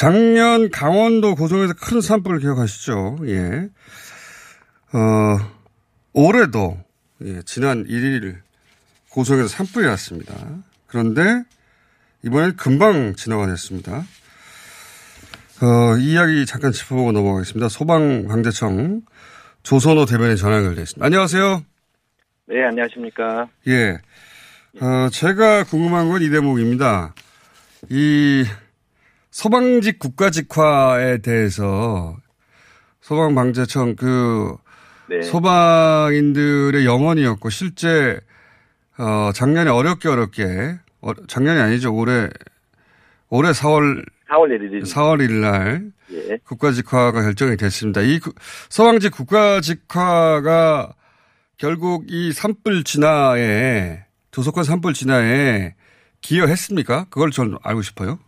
작년 0.00 0.70
강원도 0.70 1.34
고성에서 1.34 1.74
큰 1.74 2.00
산불을 2.00 2.40
기억하시죠? 2.40 3.18
예. 3.26 3.68
어, 4.94 5.38
올해도, 6.14 6.78
예, 7.26 7.42
지난 7.44 7.84
1일 7.84 8.36
고성에서 9.10 9.46
산불이 9.48 9.84
났습니다. 9.84 10.34
그런데 10.86 11.42
이번엔 12.24 12.56
금방 12.56 13.14
진화가 13.14 13.46
됐습니다. 13.48 13.98
어, 15.60 15.96
이 15.98 16.12
이야기 16.12 16.46
잠깐 16.46 16.72
짚어보고 16.72 17.12
넘어가겠습니다. 17.12 17.68
소방방재청 17.68 19.02
조선호 19.62 20.06
대변인 20.06 20.36
전화 20.36 20.56
연결되어 20.56 20.82
있습니다. 20.82 21.04
안녕하세요. 21.04 21.62
네, 22.46 22.64
안녕하십니까. 22.64 23.48
예. 23.68 23.98
어, 24.80 25.10
제가 25.12 25.64
궁금한 25.64 26.08
건 26.08 26.22
이 26.22 26.30
대목입니다. 26.30 27.14
이 27.90 28.46
소방직 29.30 29.98
국가직화에 29.98 31.18
대해서 31.18 32.16
소방방재청 33.00 33.96
그 33.96 34.56
네. 35.08 35.22
소방인들의 35.22 36.84
영혼이었고 36.84 37.50
실제 37.50 38.20
어, 38.98 39.30
작년에 39.34 39.70
어렵게 39.70 40.08
어렵게 40.08 40.78
어, 41.00 41.12
작년이 41.26 41.60
아니죠 41.60 41.94
올해 41.94 42.28
올해 43.28 43.50
4월 43.52 44.04
4월 44.28 44.48
1일. 44.58 44.82
4월 44.82 45.18
1일 45.20 45.32
날 45.40 45.90
예. 46.12 46.38
국가직화가 46.44 47.22
결정이 47.22 47.56
됐습니다. 47.56 48.00
이 48.00 48.18
구- 48.18 48.32
소방직 48.68 49.12
국가직화가 49.12 50.92
결국 51.56 52.04
이 52.08 52.32
산불 52.32 52.84
진화에 52.84 54.04
조속한 54.32 54.64
산불 54.64 54.94
진화에 54.94 55.74
기여했습니까? 56.20 57.06
그걸 57.10 57.30
전 57.30 57.56
알고 57.62 57.82
싶어요. 57.82 58.18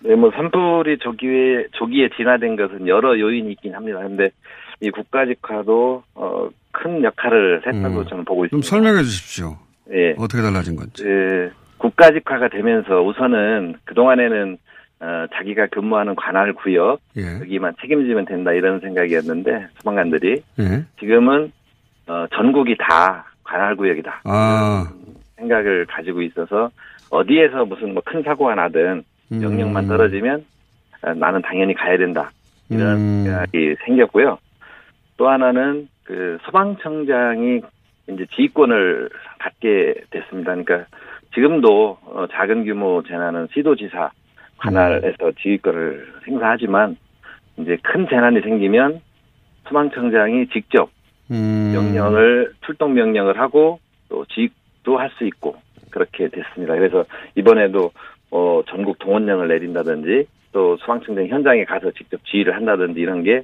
네, 0.00 0.14
뭐 0.14 0.30
산불이 0.30 0.98
조기에 0.98 1.66
조기에 1.72 2.10
진화된 2.16 2.56
것은 2.56 2.88
여러 2.88 3.18
요인이 3.18 3.52
있긴 3.52 3.74
합니다. 3.74 3.98
그런데 3.98 4.30
이 4.80 4.90
국가직화도 4.90 6.02
어, 6.14 6.48
큰 6.72 7.02
역할을 7.02 7.62
했다고 7.66 7.98
음. 8.00 8.06
저는 8.06 8.24
보고 8.24 8.46
좀 8.48 8.60
있습니다. 8.60 8.66
설명해 8.68 9.02
주십시오. 9.02 9.56
예. 9.92 10.14
어떻게 10.18 10.42
달라진 10.42 10.76
건지. 10.76 11.02
그 11.02 11.52
국가직화가 11.78 12.48
되면서 12.48 13.02
우선은 13.02 13.74
그 13.84 13.94
동안에는 13.94 14.56
어, 15.00 15.26
자기가 15.34 15.66
근무하는 15.68 16.14
관할 16.14 16.52
구역 16.54 17.00
예. 17.16 17.40
여기만 17.40 17.74
책임지면 17.80 18.24
된다 18.26 18.52
이런 18.52 18.80
생각이었는데 18.80 19.66
소방관들이 19.78 20.42
예. 20.60 20.84
지금은 20.98 21.52
어, 22.06 22.26
전국이 22.34 22.76
다 22.78 23.26
관할 23.44 23.76
구역이다. 23.76 24.22
아. 24.24 24.90
생각을 25.36 25.86
가지고 25.86 26.22
있어서 26.22 26.70
어디에서 27.10 27.64
무슨 27.64 27.92
뭐 27.94 28.02
큰 28.04 28.22
사고가 28.22 28.54
나든 28.54 29.02
명령만 29.30 29.84
음. 29.84 29.88
떨어지면 29.88 30.44
아, 31.02 31.14
나는 31.14 31.40
당연히 31.42 31.74
가야 31.74 31.96
된다 31.96 32.30
이런 32.68 32.96
음. 32.96 33.24
생각이 33.24 33.76
생겼고요. 33.84 34.38
또 35.16 35.28
하나는 35.28 35.88
그 36.04 36.38
소방청장이 36.44 37.60
이제 38.08 38.26
지휘권을 38.34 39.10
갖게 39.38 39.94
됐습니다. 40.10 40.54
그러니까 40.54 40.86
지금도 41.34 41.98
어, 42.04 42.26
작은 42.32 42.64
규모 42.64 43.02
재난은 43.04 43.48
시도지사 43.54 44.10
관할에서 44.58 45.32
지휘권을 45.40 46.06
행사하지만 46.26 46.96
이제 47.58 47.78
큰 47.82 48.08
재난이 48.08 48.40
생기면 48.40 49.00
소방청장이 49.68 50.48
직접 50.48 50.90
음. 51.30 51.70
명령을 51.72 52.52
출동 52.64 52.94
명령을 52.94 53.38
하고 53.38 53.78
또 54.08 54.24
지휘도 54.26 54.98
할 54.98 55.10
수 55.16 55.24
있고 55.24 55.56
그렇게 55.90 56.28
됐습니다. 56.28 56.74
그래서 56.74 57.04
이번에도 57.34 57.92
어 58.30 58.62
전국 58.68 58.98
동원령을 58.98 59.48
내린다든지 59.48 60.26
또 60.52 60.76
소방청장 60.78 61.26
현장에 61.26 61.64
가서 61.64 61.90
직접 61.92 62.24
지휘를 62.24 62.54
한다든지 62.56 63.00
이런 63.00 63.22
게 63.22 63.42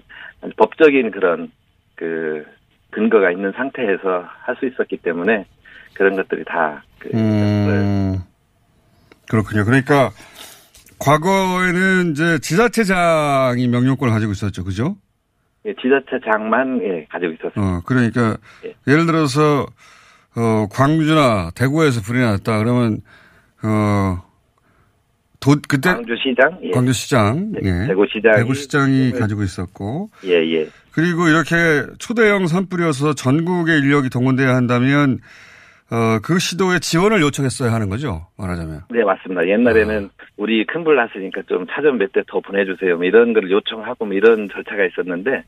법적인 0.56 1.10
그런 1.10 1.50
그 1.94 2.44
근거가 2.90 3.30
있는 3.30 3.52
상태에서 3.52 4.24
할 4.26 4.56
수 4.56 4.66
있었기 4.66 4.98
때문에 4.98 5.44
그런 5.94 6.16
것들이 6.16 6.44
다 6.44 6.82
그 6.98 7.10
음. 7.14 8.20
그렇군요. 9.28 9.64
그러니까 9.64 10.10
과거에는 10.98 12.12
이제 12.12 12.38
지자체장이 12.38 13.68
명령권을 13.68 14.12
가지고 14.12 14.32
있었죠. 14.32 14.64
그죠? 14.64 14.96
예, 15.66 15.74
지자체장만 15.74 16.80
예, 16.82 17.06
가지고. 17.10 17.34
어, 17.56 17.82
그러니까 17.84 18.36
예. 18.64 18.74
예를 18.86 19.06
들어서 19.06 19.66
어, 20.36 20.68
광주나 20.70 21.50
대구에서 21.54 22.02
불이 22.02 22.20
났다. 22.20 22.58
그러면, 22.58 23.00
어, 23.64 24.22
도, 25.46 25.60
그때. 25.68 25.90
광주시장? 25.94 26.58
예. 26.62 26.70
광주시장. 26.72 27.52
예. 27.62 27.86
대구시장. 27.86 28.34
대구시장이 28.36 29.12
가지고 29.12 29.42
있었고. 29.44 30.10
예, 30.24 30.32
예. 30.54 30.66
그리고 30.92 31.28
이렇게 31.28 31.54
초대형 31.98 32.46
산불이어서 32.48 33.14
전국의 33.14 33.78
인력이 33.78 34.10
동원돼야 34.10 34.54
한다면, 34.56 35.18
어, 35.90 36.18
그 36.22 36.38
시도에 36.40 36.80
지원을 36.80 37.20
요청했어야 37.20 37.72
하는 37.72 37.88
거죠. 37.88 38.26
말하자면. 38.38 38.80
네, 38.90 39.04
맞습니다. 39.04 39.46
옛날에는 39.46 40.10
우리 40.36 40.66
큰 40.66 40.82
불 40.84 40.96
났으니까 40.96 41.42
좀 41.48 41.66
차전 41.70 41.98
몇 41.98 42.10
대 42.12 42.22
더 42.26 42.40
보내주세요. 42.40 42.96
뭐 42.96 43.04
이런 43.04 43.32
걸 43.32 43.48
요청하고 43.50 44.06
뭐 44.06 44.14
이런 44.14 44.48
절차가 44.52 44.84
있었는데 44.84 45.44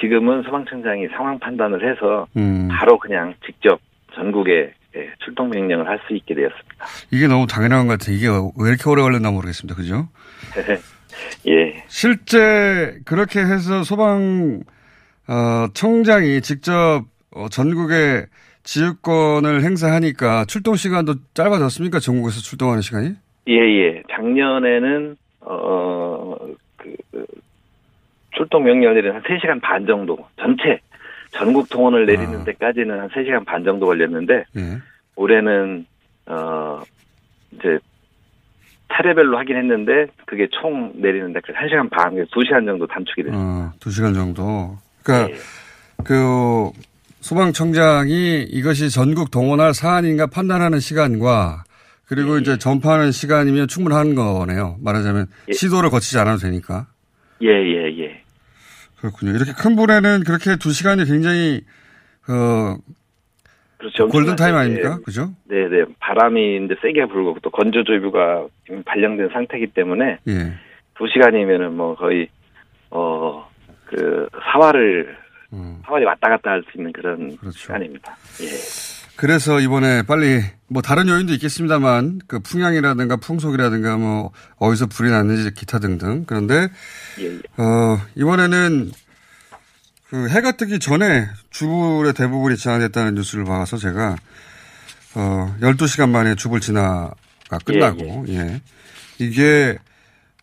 지금은 0.00 0.42
소방청장이 0.42 1.08
상황 1.08 1.38
판단을 1.38 1.88
해서 1.88 2.26
음. 2.36 2.68
바로 2.70 2.98
그냥 2.98 3.34
직접 3.46 3.80
전국에 4.14 4.72
예, 4.96 5.10
출동 5.24 5.50
명령을 5.50 5.86
할 5.86 5.98
수 6.06 6.14
있게 6.14 6.34
되었습니다. 6.34 6.86
이게 7.10 7.26
너무 7.26 7.46
당연한 7.46 7.86
것 7.86 7.98
같아요. 7.98 8.16
이게 8.16 8.26
왜 8.28 8.70
이렇게 8.70 8.88
오래 8.88 9.02
걸렸나 9.02 9.30
모르겠습니다. 9.30 9.74
그죠? 9.74 10.08
예. 11.48 11.84
실제 11.88 12.98
그렇게 13.04 13.40
해서 13.40 13.82
소방 13.82 14.60
어, 15.28 15.66
청장이 15.74 16.40
직접 16.40 17.04
어, 17.32 17.48
전국에 17.50 18.26
지휘권을 18.64 19.62
행사하니까 19.62 20.44
출동 20.46 20.76
시간도 20.76 21.14
짧아졌습니까? 21.34 21.98
전국에서 21.98 22.40
출동하는 22.40 22.82
시간이? 22.82 23.10
예, 23.48 23.54
예. 23.54 24.02
작년에는 24.10 25.16
어, 25.40 26.36
그, 26.76 26.94
그 27.10 27.26
출동 28.36 28.64
명령일은 28.64 29.14
한 29.14 29.22
3시간 29.22 29.60
반 29.60 29.86
정도 29.86 30.18
전체 30.38 30.80
전국 31.30 31.68
통원을 31.68 32.06
내리는 32.06 32.40
아. 32.40 32.44
데까지는 32.44 33.00
한 33.00 33.08
3시간 33.08 33.44
반 33.44 33.64
정도 33.64 33.86
걸렸는데 33.86 34.44
예. 34.56 34.78
올해는 35.16 35.86
어 36.26 36.80
이제 37.52 37.78
차례별로 38.92 39.38
하긴 39.38 39.56
했는데 39.56 40.06
그게 40.26 40.48
총 40.50 40.92
내리는 40.96 41.32
데까지 41.32 41.58
1시간 41.58 41.90
반, 41.90 42.14
2시간 42.14 42.66
정도 42.66 42.86
단축이 42.86 43.22
됐습니다. 43.22 43.38
어, 43.38 43.72
두 43.80 43.90
시간 43.90 44.14
정도. 44.14 44.76
그러니까 45.02 45.30
예. 45.30 45.38
그 46.04 46.70
소방청장이 47.20 48.44
이것이 48.44 48.90
전국 48.90 49.30
동원할 49.30 49.74
사안인가 49.74 50.26
판단하는 50.26 50.80
시간과 50.80 51.64
그리고 52.06 52.36
예, 52.36 52.40
이제 52.40 52.56
전파하는 52.56 53.12
시간이면 53.12 53.68
충분한 53.68 54.14
거네요. 54.14 54.76
말하자면 54.82 55.26
예. 55.48 55.52
시도를 55.52 55.90
거치지 55.90 56.18
않아도 56.18 56.38
되니까. 56.38 56.86
예, 57.42 57.48
예, 57.48 57.84
예. 57.86 57.87
그렇군요. 59.00 59.32
이렇게 59.32 59.52
큰 59.52 59.76
불에는 59.76 60.24
그렇게 60.24 60.56
두 60.56 60.72
시간이 60.72 61.04
굉장히 61.04 61.62
어 62.28 62.76
그렇죠. 63.78 64.08
골든 64.08 64.36
타임 64.36 64.56
아닙니까? 64.56 64.98
그죠? 65.04 65.34
네, 65.44 65.68
네. 65.68 65.84
바람이 66.00 66.64
이제 66.64 66.74
세게 66.82 67.06
불고 67.06 67.36
또 67.42 67.50
건조조류가 67.50 68.46
발령된 68.84 69.28
상태이기 69.32 69.68
때문에 69.68 70.18
예. 70.28 70.54
두 70.96 71.06
시간이면은 71.12 71.76
뭐 71.76 71.94
거의 71.94 72.28
어 72.90 73.48
그 73.88 74.28
사활을 74.52 75.16
음. 75.52 75.80
사활이 75.86 76.04
왔다 76.04 76.28
갔다 76.28 76.50
할 76.50 76.62
수 76.70 76.76
있는 76.76 76.92
그런 76.92 77.36
그렇죠. 77.38 77.58
시간입니다. 77.58 78.14
예. 78.42 78.46
그래서 79.18 79.58
이번에 79.58 80.02
빨리 80.02 80.44
뭐 80.68 80.80
다른 80.80 81.08
요인도 81.08 81.32
있겠습니다만 81.34 82.20
그 82.28 82.38
풍향이라든가 82.38 83.16
풍속이라든가 83.16 83.96
뭐 83.96 84.30
어디서 84.58 84.86
불이 84.86 85.10
났는지 85.10 85.52
기타 85.54 85.80
등등. 85.80 86.24
그런데 86.24 86.68
예, 87.18 87.24
예. 87.24 87.40
어 87.56 88.00
이번에는 88.14 88.92
그 90.08 90.28
해가 90.28 90.52
뜨기 90.52 90.78
전에 90.78 91.26
주불의 91.50 92.12
대부분이 92.12 92.56
진화됐다는 92.56 93.16
뉴스를 93.16 93.44
봐서 93.44 93.76
제가 93.76 94.14
어 95.16 95.56
12시간 95.62 96.10
만에 96.10 96.36
주불 96.36 96.60
진화가 96.60 97.58
끝나고 97.64 98.26
예, 98.28 98.62
이게 99.18 99.78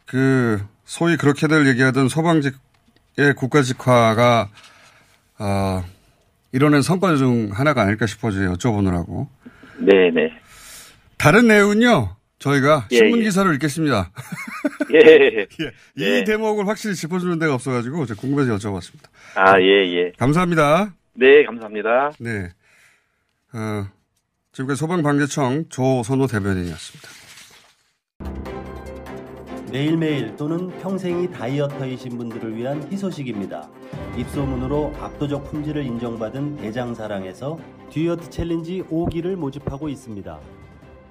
그 0.06 0.62
소위 0.84 1.16
그렇게들 1.16 1.66
얘기하던 1.68 2.10
소방직의 2.10 3.36
국가직화가 3.38 4.50
어 5.40 5.86
이뤄낸 6.56 6.82
성과 6.82 7.18
중 7.18 7.50
하나가 7.52 7.82
아닐까 7.82 8.06
싶어서 8.06 8.38
여쭤보느라고 8.40 9.28
네, 9.78 10.10
네. 10.10 10.32
다른 11.18 11.48
내용은요 11.48 12.16
저희가 12.40 12.88
예, 12.92 12.96
신문 12.96 13.20
예. 13.20 13.24
기사를 13.24 13.54
읽겠습니다. 13.56 14.10
예. 14.94 15.48
이 15.98 16.02
예. 16.02 16.24
대목을 16.24 16.66
확실히 16.66 16.96
짚어주는 16.96 17.40
데가 17.40 17.54
없어가지고 17.56 18.06
제가 18.06 18.22
궁금해서 18.22 18.56
여쭤봤습니다. 18.56 19.10
아, 19.36 19.60
예, 19.60 19.66
예. 19.66 20.12
감사합니다. 20.18 20.94
네, 21.16 21.44
감사합니다. 21.44 22.12
네. 22.20 22.50
어, 23.54 23.88
지금까지 24.54 24.80
소방방재청 24.80 25.66
조선호 25.68 26.28
대변인이었습니다. 26.28 27.25
매일매일 29.76 30.38
또는 30.38 30.70
평생이 30.80 31.32
다이어터이신 31.32 32.18
분들을 32.18 32.56
위한 32.56 32.90
희소식입니다. 32.90 33.70
입소문으로 34.18 34.94
압도적 35.02 35.44
품질을 35.52 35.84
인정받은 35.86 36.56
대장사랑에서 36.56 37.60
듀어트 37.90 38.30
challenge 38.30 38.84
5기를 38.84 39.36
모집하고 39.36 39.90
있습니다. 39.90 40.40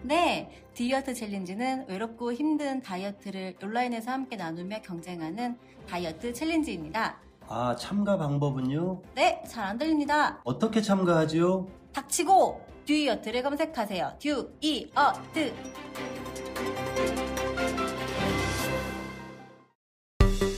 네, 0.01 0.51
디어트 0.73 1.13
challenge는 1.13 1.85
외롭고 1.91 2.33
힘든 2.33 2.81
다이어트를 2.81 3.57
온라인에서 3.63 4.13
함께 4.13 4.37
나누며 4.37 4.81
경쟁하는 4.81 5.59
다이어트 5.87 6.33
challenge입니다. 6.33 7.19
아, 7.47 7.77
참가 7.77 8.17
방법은요? 8.17 9.03
네, 9.15 9.43
잘 9.47 9.67
안 9.67 9.77
들립니다. 9.77 10.41
어떻게 10.43 10.81
참가하지요? 10.81 11.67
닥치고 11.93 12.63
듀이어트를 12.87 13.43
검색하세요. 13.43 14.15
듀이어트. 14.19 15.53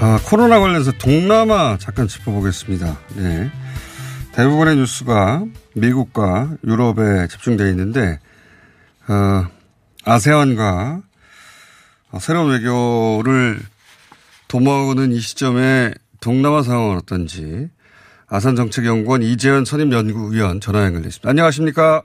아, 0.00 0.20
코로나 0.24 0.60
관련해서 0.60 0.92
동남아 0.92 1.76
잠깐 1.78 2.06
짚어보겠습니다. 2.06 2.98
네. 3.16 3.50
대부분의 4.32 4.76
뉴스가 4.76 5.44
미국과 5.74 6.56
유럽에 6.64 7.26
집중되어 7.26 7.66
있는데, 7.70 8.20
어, 9.08 9.46
아세안과 10.04 11.00
새로운 12.20 12.52
외교를 12.52 13.58
도모하고는 14.46 15.10
이 15.12 15.18
시점에 15.18 15.92
동남아 16.20 16.62
상황은 16.62 16.96
어떤지 16.96 17.68
아산정책연구원 18.28 19.22
이재현 19.22 19.64
선임연구위원 19.64 20.60
전화 20.60 20.84
연결됐습니다. 20.84 21.28
안녕하십니까? 21.28 22.02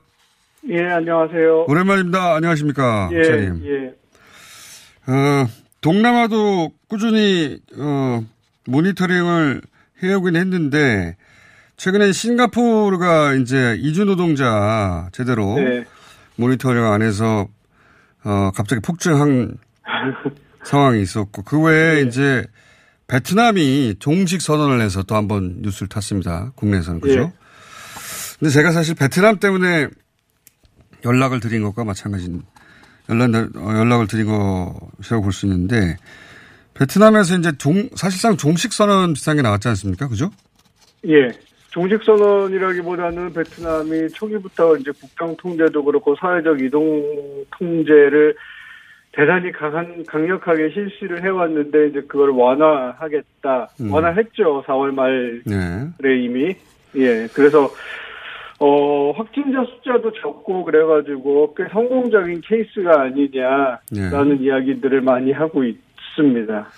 예, 0.70 0.82
안녕하세요. 0.84 1.66
오랜만입니다. 1.68 2.34
안녕하십니까? 2.34 3.10
예, 3.12 3.16
목사님. 3.16 3.62
예. 3.66 5.12
어, 5.12 5.46
동남아도 5.84 6.72
꾸준히 6.88 7.58
어, 7.76 8.24
모니터링을 8.64 9.60
해오긴 10.02 10.34
했는데 10.34 11.14
최근에 11.76 12.10
싱가포르가 12.10 13.34
이제 13.34 13.76
이주 13.78 14.06
노동자 14.06 15.10
제대로 15.12 15.56
네. 15.56 15.84
모니터링 16.36 16.82
안 16.86 17.02
해서 17.02 17.48
어, 18.24 18.50
갑자기 18.54 18.80
폭증한 18.80 19.58
상황이 20.64 21.02
있었고 21.02 21.42
그 21.42 21.60
외에 21.60 22.00
이제 22.00 22.46
베트남이 23.06 23.96
종식 23.98 24.40
선언을 24.40 24.80
해서 24.80 25.02
또 25.02 25.16
한 25.16 25.28
번 25.28 25.56
뉴스를 25.60 25.88
탔습니다. 25.90 26.52
국내에서는 26.54 27.02
그죠? 27.02 27.20
예. 27.20 27.32
근데 28.38 28.50
제가 28.50 28.72
사실 28.72 28.94
베트남 28.94 29.38
때문에 29.38 29.88
연락을 31.04 31.40
드린 31.40 31.62
것과 31.62 31.84
마찬가지 31.84 32.40
연락 33.08 33.34
어, 33.56 33.78
연락을 33.78 34.06
드린 34.06 34.26
것이라고 34.26 35.22
볼 35.22 35.32
수 35.32 35.46
있는데 35.46 35.96
베트남에서 36.74 37.36
이제 37.38 37.52
종 37.58 37.88
사실상 37.94 38.36
종식 38.36 38.72
선언 38.72 39.12
비슷한 39.14 39.36
게 39.36 39.42
나왔지 39.42 39.68
않습니까? 39.68 40.08
그죠? 40.08 40.30
예. 41.06 41.30
종식 41.70 42.02
선언이라기보다는 42.04 43.32
베트남이 43.32 44.08
초기부터 44.10 44.76
이제 44.76 44.90
국경 45.00 45.36
통제도 45.36 45.84
그렇고 45.84 46.14
사회적 46.16 46.60
이동 46.62 47.02
통제를 47.50 48.34
대단히 49.12 49.52
강한 49.52 50.04
강력하게 50.06 50.70
실시를 50.70 51.22
해왔는데 51.22 51.88
이제 51.88 52.00
그걸 52.08 52.30
완화하겠다. 52.30 53.68
음. 53.80 53.92
완화했죠. 53.92 54.64
4월 54.66 54.92
말에 54.92 55.40
네. 55.44 56.16
이미. 56.24 56.54
예. 56.96 57.28
그래서 57.32 57.70
어 58.66 59.12
확진자 59.12 59.62
숫자도 59.62 60.12
적고 60.22 60.64
그래가지고 60.64 61.54
꽤 61.54 61.64
성공적인 61.70 62.40
케이스가 62.40 63.02
아니냐라는 63.02 64.38
네. 64.38 64.44
이야기들을 64.44 65.02
많이 65.02 65.32
하고 65.32 65.64
있습니다. 65.64 66.68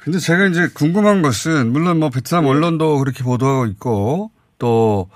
근데 0.00 0.18
제가 0.18 0.46
이제 0.46 0.66
궁금한 0.74 1.22
것은 1.22 1.70
물론 1.72 2.00
뭐 2.00 2.10
베트남 2.10 2.42
네. 2.42 2.50
언론도 2.50 2.98
그렇게 2.98 3.22
보도하고 3.22 3.66
있고 3.66 4.32
또 4.58 5.08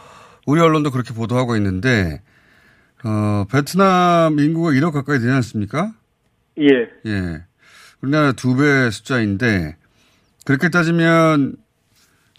우리 0.46 0.60
언론도 0.60 0.92
그렇게 0.92 1.12
보도하고 1.12 1.56
있는데 1.56 2.20
어 3.04 3.44
베트남 3.50 4.38
인구가 4.38 4.70
1억 4.70 4.92
가까이 4.92 5.18
되지 5.18 5.28
않습니까? 5.30 5.90
예. 6.60 6.66
예. 7.10 7.42
우리나라 8.00 8.30
두 8.30 8.54
배 8.56 8.90
숫자인데 8.90 9.74
그렇게 10.44 10.68
따지면 10.68 11.56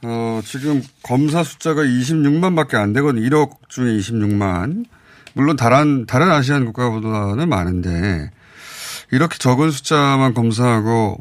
어 0.06 0.42
지금 0.44 0.82
검사 1.04 1.44
숫자가 1.44 1.82
26만 1.84 2.56
밖에 2.56 2.78
안 2.78 2.94
되거든요. 2.94 3.28
1억 3.30 3.70
중에 3.70 3.94
26만. 3.98 4.86
물론 5.34 5.56
다른 5.56 6.06
다른 6.06 6.30
아시안 6.30 6.66
국가보다는 6.66 7.50
많은데 7.50 8.30
이렇게 9.12 9.38
적은 9.38 9.72
숫자만 9.72 10.34
검사하고 10.34 11.18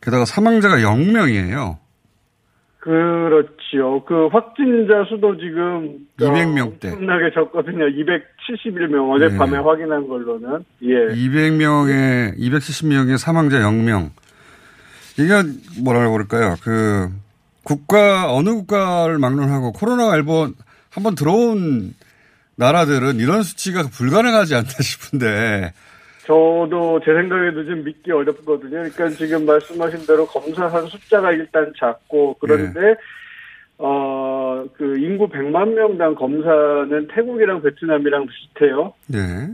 게다가 0.00 0.24
사망자가 0.24 0.76
0명이에요. 0.76 1.78
그렇지요. 2.78 4.04
그 4.04 4.26
확진자 4.32 5.04
수도 5.08 5.36
지금 5.36 5.98
200명대. 6.18 6.86
엄청나게 6.86 7.30
적거든요. 7.32 7.84
271명 7.86 9.14
어젯밤에 9.14 9.52
네. 9.52 9.56
확인한 9.58 10.08
걸로는 10.08 10.64
예. 10.82 11.14
200명에 11.14 12.36
270명의 12.38 13.18
사망자 13.18 13.60
0명. 13.60 14.10
이게 15.16 15.32
뭐라고 15.80 16.12
그럴까요? 16.12 16.56
그 16.62 17.08
국가 17.64 18.32
어느 18.32 18.50
국가를 18.50 19.18
막론하고 19.18 19.72
코로나가 19.72 20.16
일본 20.16 20.54
한번 20.90 21.14
들어온 21.14 21.94
나라들은 22.56 23.16
이런 23.16 23.42
수치가 23.42 23.82
불가능하지 23.82 24.54
않나 24.54 24.68
싶은데 24.68 25.72
저도 26.24 27.00
제 27.04 27.12
생각에도 27.12 27.64
좀 27.64 27.84
믿기 27.84 28.12
어렵거든요. 28.12 28.70
그러니까 28.70 29.08
지금 29.10 29.44
말씀하신 29.46 30.06
대로 30.06 30.26
검사한 30.26 30.86
숫자가 30.86 31.32
일단 31.32 31.72
작고 31.78 32.36
그런데 32.38 32.80
네. 32.80 32.94
어, 33.78 34.64
그 34.74 34.98
인구 34.98 35.28
100만 35.28 35.74
명당 35.74 36.14
검사는 36.14 37.08
태국이랑 37.08 37.62
베트남이랑 37.62 38.26
비슷해요. 38.26 38.94
네. 39.08 39.48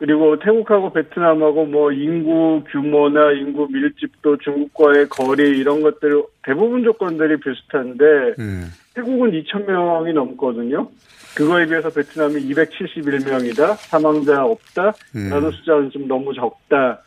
그리고 0.00 0.38
태국하고 0.38 0.94
베트남하고 0.94 1.66
뭐 1.66 1.92
인구 1.92 2.64
규모나 2.72 3.32
인구 3.32 3.68
밀집도 3.70 4.38
중국과의 4.38 5.10
거리 5.10 5.58
이런 5.58 5.82
것들 5.82 6.22
대부분 6.42 6.82
조건들이 6.82 7.38
비슷한데 7.38 8.34
네. 8.38 8.64
태국은 8.94 9.30
2천 9.30 9.66
명이 9.66 10.14
넘거든요. 10.14 10.88
그거에 11.36 11.66
비해서 11.66 11.90
베트남이 11.90 12.34
271명이다. 12.48 13.76
사망자 13.76 14.42
없다. 14.42 14.92
네. 15.14 15.28
라는 15.28 15.50
숫자는 15.50 15.90
좀 15.90 16.08
너무 16.08 16.32
적다. 16.32 17.02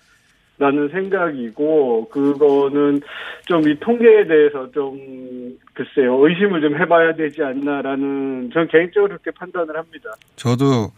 라는 0.60 0.88
생각이고 0.89 2.10
그거는 2.10 3.01
좀 3.45 3.63
이 3.67 3.75
통계에 3.79 4.27
대해서 4.27 4.69
좀 4.71 5.58
글쎄요 5.73 6.25
의심을 6.27 6.62
좀 6.62 6.77
해봐야 6.79 7.15
되지 7.15 7.41
않나라는 7.43 8.51
전 8.53 8.67
개인적으로 8.67 9.17
그렇게 9.17 9.32
판단을 9.32 9.75
합니다. 9.75 10.12
저도 10.36 10.91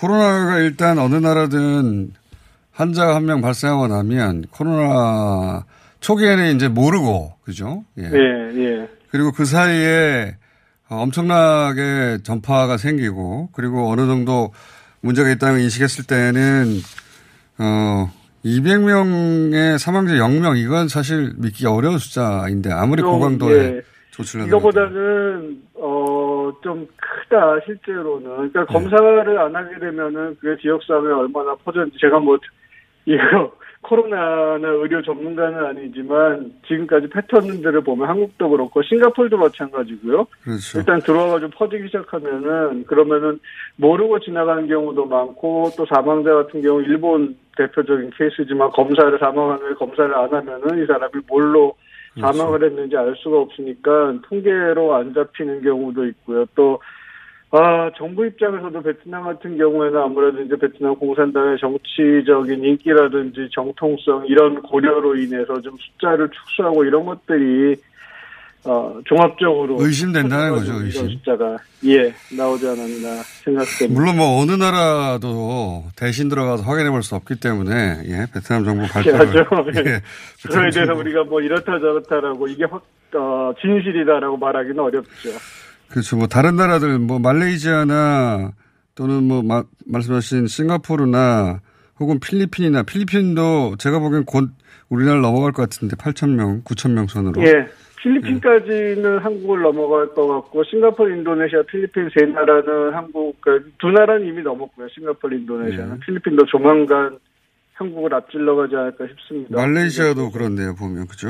코로나가 0.00 0.58
일단 0.58 0.98
어느 0.98 1.16
나라든 1.16 2.12
환자가 2.72 3.14
한명 3.14 3.42
발생하고 3.42 3.86
나면 3.86 4.46
코로나 4.50 5.66
초기에는 6.00 6.56
이제 6.56 6.68
모르고 6.68 7.34
그죠? 7.44 7.84
예. 7.98 8.04
예, 8.04 8.64
예. 8.64 8.88
그리고 9.10 9.30
그 9.32 9.44
사이에 9.44 10.36
엄청나게 10.88 12.18
전파가 12.22 12.78
생기고 12.78 13.50
그리고 13.52 13.90
어느 13.90 14.06
정도 14.06 14.52
문제가 15.02 15.30
있다는 15.30 15.56
걸 15.56 15.62
인식했을 15.64 16.06
때는 16.06 16.80
어 17.58 18.10
200명의 18.42 19.76
사망자 19.76 20.14
0명 20.14 20.56
이건 20.56 20.88
사실 20.88 21.34
믿기 21.36 21.66
어려운 21.66 21.98
숫자인데 21.98 22.72
아무리 22.72 23.02
좀, 23.02 23.12
고강도의 23.12 23.58
예. 23.58 23.82
조치를 24.12 24.46
이거보다는 24.46 25.62
어 25.74 26.19
좀 26.62 26.86
크다 26.96 27.60
실제로는 27.66 28.24
그러니까 28.24 28.66
네. 28.66 28.72
검사를 28.72 29.38
안 29.38 29.56
하게 29.56 29.78
되면은 29.78 30.36
그게 30.40 30.60
지역 30.60 30.82
사회에 30.84 31.12
얼마나 31.12 31.54
퍼졌는지 31.56 31.98
제가 31.98 32.18
뭐 32.18 32.38
이거 33.06 33.52
코로나나 33.82 34.68
의료 34.68 35.02
전문가는 35.02 35.64
아니지만 35.64 36.52
지금까지 36.68 37.08
패턴들을 37.08 37.80
보면 37.80 38.08
한국도 38.08 38.50
그렇고 38.50 38.82
싱가폴도 38.82 39.38
마찬가지고요. 39.38 40.26
그렇죠. 40.44 40.78
일단 40.78 41.00
들어와가지고 41.00 41.50
퍼지기 41.52 41.86
시작하면은 41.86 42.84
그러면은 42.84 43.40
모르고 43.76 44.20
지나가는 44.20 44.68
경우도 44.68 45.06
많고 45.06 45.70
또 45.78 45.86
사망자 45.86 46.34
같은 46.34 46.60
경우 46.60 46.82
일본 46.82 47.36
대표적인 47.56 48.10
케이스지만 48.16 48.70
검사를 48.70 49.10
후에 49.10 49.74
검사를 49.78 50.14
안 50.14 50.32
하면은 50.32 50.82
이 50.82 50.86
사람이 50.86 51.12
뭘로 51.26 51.74
그렇죠. 52.14 52.38
사망을 52.38 52.64
했는지 52.64 52.96
알 52.96 53.14
수가 53.16 53.38
없으니까 53.38 54.18
통계로 54.28 54.94
안 54.94 55.14
잡히는 55.14 55.62
경우도 55.62 56.06
있고요. 56.06 56.44
또 56.54 56.80
아, 57.52 57.90
정부 57.96 58.24
입장에서도 58.26 58.80
베트남 58.80 59.24
같은 59.24 59.58
경우에는 59.58 59.98
아무래도 59.98 60.40
이제 60.40 60.54
베트남 60.56 60.94
공산당의 60.94 61.58
정치적인 61.58 62.64
인기라든지 62.64 63.48
정통성 63.52 64.26
이런 64.28 64.62
고려로 64.62 65.16
인해서 65.16 65.60
좀 65.60 65.76
숫자를 65.76 66.28
축소하고 66.30 66.84
이런 66.84 67.06
것들이 67.06 67.74
어, 68.64 69.00
종합적으로 69.06 69.76
의심된다는 69.80 70.50
거죠, 70.50 70.74
의심. 70.82 71.08
숫자가 71.08 71.56
예 71.86 72.12
나오지 72.36 72.66
않았나 72.68 73.22
생각됩니다. 73.42 73.88
물론 74.00 74.16
뭐 74.18 74.42
어느 74.42 74.52
나라도 74.52 75.84
대신 75.96 76.28
들어가서 76.28 76.62
확인해 76.64 76.90
볼 76.90 77.02
수 77.02 77.14
없기 77.14 77.36
때문에 77.40 78.02
예, 78.04 78.26
베트남 78.34 78.64
정부 78.64 78.86
발표를 78.86 79.18
하죠. 79.18 79.38
예, 79.86 80.02
그거에 80.46 80.70
대해서 80.70 80.92
우리가 80.94 81.24
뭐 81.24 81.40
이렇다 81.40 81.64
저렇다라고 81.78 82.48
이게 82.48 82.64
확 82.64 82.82
어, 83.14 83.52
진실이다라고 83.60 84.36
말하기는 84.36 84.78
어렵죠. 84.78 85.30
그렇죠. 85.88 86.16
뭐 86.16 86.26
다른 86.26 86.56
나라들 86.56 86.98
뭐 86.98 87.18
말레이시아나 87.18 88.52
또는 88.94 89.24
뭐 89.24 89.42
마- 89.42 89.64
말씀하신 89.86 90.46
싱가포르나 90.46 91.60
혹은 91.98 92.20
필리핀이나 92.20 92.82
필리핀도 92.82 93.76
제가 93.78 93.98
보기엔 93.98 94.24
곧 94.24 94.50
우리나라 94.90 95.20
넘어갈 95.20 95.52
것 95.52 95.62
같은데 95.62 95.96
8천 95.96 96.30
명, 96.34 96.62
9천 96.64 96.90
명 96.92 97.06
선으로. 97.06 97.42
예. 97.46 97.66
필리핀까지는 98.02 99.18
한국을 99.18 99.62
넘어갈 99.62 100.08
것 100.08 100.26
같고 100.26 100.64
싱가포르, 100.64 101.12
인도네시아, 101.16 101.62
필리핀 101.62 102.08
세 102.14 102.26
나라는 102.26 102.94
한국 102.94 103.40
그두 103.40 103.90
나라는 103.90 104.26
이미 104.26 104.42
넘었고요. 104.42 104.88
싱가포르, 104.88 105.36
인도네시아는 105.36 105.94
네. 105.94 106.00
필리핀도 106.06 106.46
조만간 106.46 107.18
한국을 107.74 108.14
앞질러 108.14 108.56
가지 108.56 108.76
않을까 108.76 109.06
싶습니다. 109.06 109.56
말레이시아도 109.56 110.30
그렇네요 110.30 110.74
보면 110.74 111.06
그죠? 111.08 111.28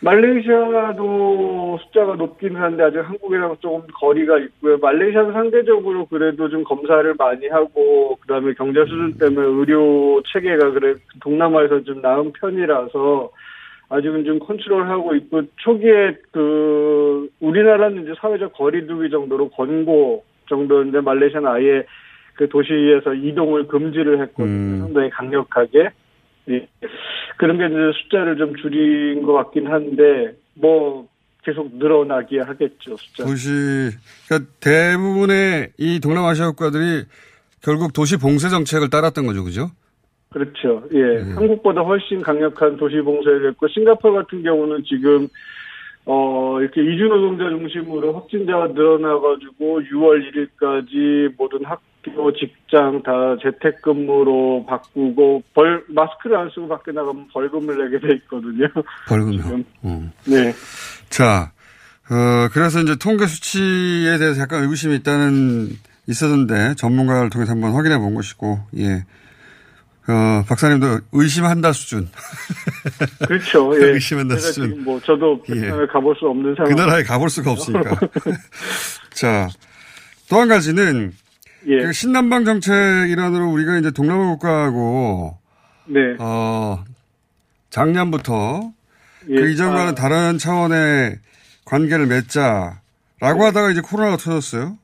말레이시아도 0.00 1.78
숫자가 1.82 2.16
높긴 2.16 2.56
한데 2.56 2.82
아직 2.82 2.98
한국이랑 2.98 3.56
조금 3.60 3.82
거리가 4.00 4.38
있고요. 4.38 4.76
말레이시아는 4.78 5.32
상대적으로 5.32 6.06
그래도 6.06 6.48
좀 6.48 6.62
검사를 6.64 7.14
많이 7.16 7.48
하고 7.48 8.16
그다음에 8.20 8.52
경제 8.54 8.80
수준 8.80 9.16
때문에 9.18 9.46
의료 9.46 10.22
체계가 10.32 10.72
그래 10.72 10.94
동남아에서 11.22 11.82
좀 11.84 12.02
나은 12.02 12.32
편이라서 12.32 13.30
아직은 13.88 14.24
좀 14.24 14.38
컨트롤하고 14.38 15.14
있고 15.16 15.42
초기에 15.56 16.16
그 16.32 17.28
우리나라는 17.40 18.02
이제 18.02 18.14
사회적 18.20 18.54
거리두기 18.54 19.10
정도로 19.10 19.50
권고 19.50 20.24
정도인데 20.48 21.00
말레이시아는 21.00 21.48
아예 21.48 21.86
그 22.34 22.48
도시에서 22.48 23.14
이동을 23.14 23.68
금지를 23.68 24.20
했거든요. 24.22 24.84
상당히 24.84 25.10
강력하게. 25.10 25.90
예. 26.50 26.68
그런 27.36 27.58
게 27.58 27.66
이제 27.66 27.98
숫자를 28.02 28.36
좀 28.36 28.54
줄인 28.56 29.22
것 29.22 29.32
같긴 29.32 29.66
한데 29.66 30.34
뭐 30.54 31.06
계속 31.42 31.74
늘어나게 31.76 32.40
하겠죠 32.40 32.96
숫자. 32.96 33.24
도시 33.24 33.50
그러니까 34.26 34.50
대부분의 34.60 35.72
이 35.78 36.00
동남아시아 36.00 36.50
국가들이 36.50 37.04
결국 37.62 37.92
도시 37.92 38.16
봉쇄 38.18 38.48
정책을 38.48 38.90
따랐던 38.90 39.26
거죠, 39.26 39.44
그죠? 39.44 39.70
그렇죠. 40.34 40.82
예. 40.92 41.32
한국보다 41.32 41.82
훨씬 41.82 42.20
강력한 42.20 42.76
도시 42.76 42.96
봉쇄를 42.96 43.50
했고 43.50 43.68
싱가포르 43.68 44.14
같은 44.14 44.42
경우는 44.42 44.82
지금 44.82 45.28
어 46.06 46.60
이렇게 46.60 46.82
이주 46.82 47.04
노동자 47.04 47.48
중심으로 47.48 48.14
확진자가 48.14 48.66
늘어나가지고 48.74 49.80
6월 49.82 50.58
1일까지 50.58 51.32
모든 51.38 51.64
학교, 51.64 52.32
직장 52.32 53.00
다 53.04 53.36
재택근무로 53.44 54.66
바꾸고 54.66 55.44
벌 55.54 55.84
마스크를 55.86 56.36
안 56.36 56.50
쓰고 56.50 56.66
밖에 56.66 56.90
나가면 56.90 57.28
벌금을 57.32 57.88
내게 57.92 58.04
돼 58.04 58.14
있거든요. 58.16 58.66
벌금요. 59.08 59.62
음. 59.84 60.10
네. 60.26 60.52
자, 61.10 61.52
어, 62.10 62.48
그래서 62.52 62.80
이제 62.80 62.96
통계 62.96 63.26
수치에 63.26 64.18
대해서 64.18 64.40
약간 64.40 64.64
의구심이 64.64 64.96
있다는, 64.96 65.68
있었는데 66.08 66.74
전문가를 66.74 67.30
통해서 67.30 67.52
한번 67.52 67.72
확인해 67.72 67.98
본 67.98 68.16
것이고, 68.16 68.58
예. 68.78 69.04
어, 70.06 70.44
박사님도 70.46 71.00
의심한다 71.12 71.72
수준. 71.72 72.08
그렇죠. 73.26 73.74
예. 73.80 73.92
의심한다 73.94 74.36
수준. 74.36 74.84
뭐 74.84 75.00
저도 75.00 75.40
베트남에 75.42 75.86
가볼 75.86 76.14
수 76.16 76.26
없는 76.26 76.54
상황. 76.56 76.74
그 76.74 76.80
나라에 76.80 77.02
가볼 77.02 77.30
수가 77.30 77.50
없으니까. 77.52 77.98
자, 79.14 79.48
또 80.28 80.40
한 80.40 80.48
가지는 80.48 81.12
예. 81.66 81.78
그 81.82 81.92
신남방 81.92 82.44
정책 82.44 82.72
일환으로 83.08 83.50
우리가 83.50 83.78
이제 83.78 83.90
동남아 83.90 84.26
국가하고 84.32 85.38
네. 85.86 86.00
어, 86.18 86.84
작년부터 87.70 88.72
예. 89.30 89.34
그 89.36 89.48
이전과는 89.50 89.92
아. 89.92 89.94
다른 89.94 90.36
차원의 90.36 91.18
관계를 91.64 92.06
맺자라고 92.06 93.44
하다가 93.44 93.70
이제 93.70 93.80
코로나가 93.80 94.18
터졌어요. 94.18 94.76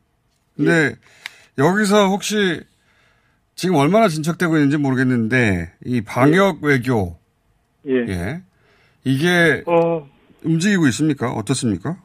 근데 0.56 0.94
여기서 1.58 2.08
혹시 2.08 2.62
지금 3.60 3.74
얼마나 3.74 4.08
진척되고 4.08 4.56
있는지 4.56 4.78
모르겠는데 4.78 5.72
이 5.84 6.00
방역 6.00 6.62
외교 6.62 7.18
예. 7.86 8.06
예. 8.08 8.40
이게 9.04 9.62
어. 9.66 10.08
움직이고 10.42 10.86
있습니까? 10.86 11.30
어떻습니까? 11.32 11.98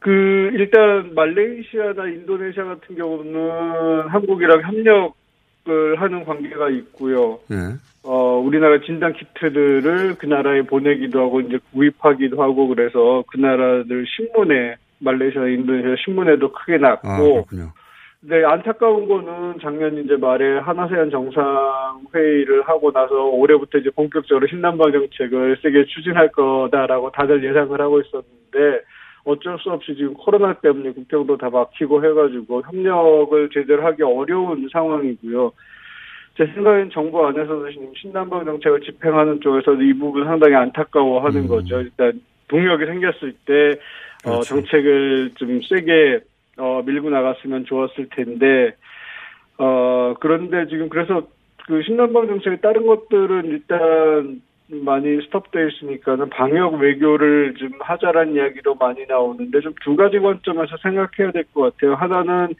그 0.00 0.10
일단 0.52 1.14
말레이시아나 1.14 2.08
인도네시아 2.08 2.64
같은 2.64 2.96
경우는 2.96 4.08
한국이랑 4.08 4.62
협력을 4.62 6.00
하는 6.00 6.24
관계가 6.24 6.70
있고요. 6.70 7.38
예. 7.52 7.76
어 8.02 8.38
우리나라 8.44 8.80
진단 8.80 9.12
키트들을 9.12 10.16
그 10.18 10.26
나라에 10.26 10.62
보내기도 10.62 11.20
하고 11.20 11.40
이제 11.40 11.56
구입하기도 11.72 12.42
하고 12.42 12.66
그래서 12.66 13.22
그 13.28 13.38
나라들 13.38 14.06
신문에 14.08 14.74
말레이시아, 14.98 15.46
인도네시아 15.46 15.94
신문에도 16.04 16.50
크게 16.50 16.78
났고. 16.78 17.08
아, 17.08 17.18
그렇군요. 17.18 17.72
네, 18.26 18.42
안타까운 18.42 19.06
거는 19.06 19.58
작년 19.60 19.98
이제 19.98 20.16
말에 20.16 20.58
한아세안 20.58 21.10
정상회의를 21.10 22.62
하고 22.62 22.90
나서 22.90 23.26
올해부터 23.26 23.76
이제 23.76 23.90
본격적으로 23.90 24.46
신남방 24.46 24.92
정책을 24.92 25.58
세게 25.60 25.84
추진할 25.86 26.32
거다라고 26.32 27.10
다들 27.10 27.44
예상을 27.44 27.78
하고 27.78 28.00
있었는데 28.00 28.82
어쩔 29.24 29.58
수 29.58 29.70
없이 29.70 29.94
지금 29.94 30.14
코로나 30.14 30.54
때문에 30.54 30.92
국경도 30.92 31.36
다 31.36 31.50
막히고 31.50 32.02
해가지고 32.02 32.62
협력을 32.62 33.50
제대로 33.52 33.84
하기 33.84 34.02
어려운 34.02 34.70
상황이고요. 34.72 35.52
제 36.38 36.46
생각엔 36.46 36.90
정부 36.90 37.26
안에서도 37.26 37.70
지금 37.72 37.92
신남방 37.94 38.46
정책을 38.46 38.80
집행하는 38.80 39.40
쪽에서 39.42 39.74
이 39.74 39.92
부분 39.92 40.24
상당히 40.24 40.54
안타까워하는 40.54 41.46
거죠. 41.46 41.82
일단 41.82 42.20
동력이 42.48 42.86
생겼을 42.86 43.34
때 43.44 43.78
어, 44.26 44.40
정책을 44.40 45.32
좀 45.34 45.60
세게 45.60 46.20
어, 46.58 46.82
밀고 46.84 47.10
나갔으면 47.10 47.64
좋았을 47.64 48.08
텐데, 48.10 48.74
어, 49.58 50.14
그런데 50.20 50.66
지금 50.68 50.88
그래서 50.88 51.26
그 51.66 51.82
신남방 51.82 52.26
정책에 52.26 52.56
다른 52.56 52.86
것들은 52.86 53.46
일단 53.46 54.42
많이 54.68 55.20
스톱되어 55.26 55.68
있으니까는 55.68 56.30
방역 56.30 56.74
외교를 56.74 57.54
좀 57.58 57.70
하자라는 57.80 58.34
이야기도 58.34 58.74
많이 58.74 59.04
나오는데 59.06 59.60
좀 59.60 59.74
두 59.84 59.94
가지 59.96 60.18
관점에서 60.18 60.76
생각해야 60.82 61.32
될 61.32 61.44
것 61.52 61.74
같아요. 61.76 61.94
하나는 61.94 62.54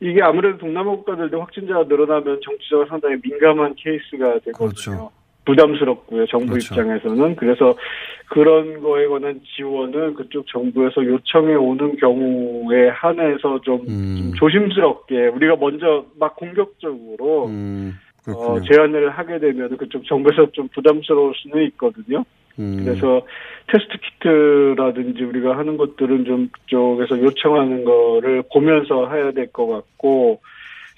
이게 0.00 0.22
아무래도 0.22 0.58
동남아 0.58 0.90
국가들도 0.92 1.40
확진자가 1.40 1.84
늘어나면 1.84 2.40
정치적으로 2.44 2.86
상당히 2.88 3.16
민감한 3.22 3.74
케이스가 3.76 4.38
되거든요. 4.40 5.10
부담스럽고요, 5.44 6.26
정부 6.26 6.52
그렇죠. 6.54 6.74
입장에서는. 6.74 7.36
그래서 7.36 7.74
그런 8.28 8.80
거에 8.80 9.06
관한 9.06 9.40
지원은 9.56 10.14
그쪽 10.14 10.46
정부에서 10.48 11.04
요청해 11.04 11.54
오는 11.54 11.96
경우에 11.96 12.88
한해서 12.88 13.60
좀, 13.62 13.82
음. 13.88 14.16
좀 14.18 14.32
조심스럽게 14.34 15.28
우리가 15.28 15.56
먼저 15.56 16.06
막 16.18 16.34
공격적으로 16.36 17.46
음, 17.46 17.94
어, 18.26 18.60
제안을 18.62 19.10
하게 19.10 19.38
되면 19.38 19.76
그쪽 19.76 20.04
정부에서 20.06 20.50
좀 20.52 20.68
부담스러울 20.68 21.34
수는 21.36 21.64
있거든요. 21.68 22.24
음. 22.58 22.82
그래서 22.84 23.20
테스트 23.66 23.98
키트라든지 23.98 25.24
우리가 25.24 25.58
하는 25.58 25.76
것들은 25.76 26.24
좀 26.24 26.48
그쪽에서 26.52 27.20
요청하는 27.20 27.84
거를 27.84 28.42
보면서 28.52 29.10
해야 29.10 29.32
될 29.32 29.48
것 29.52 29.66
같고 29.66 30.40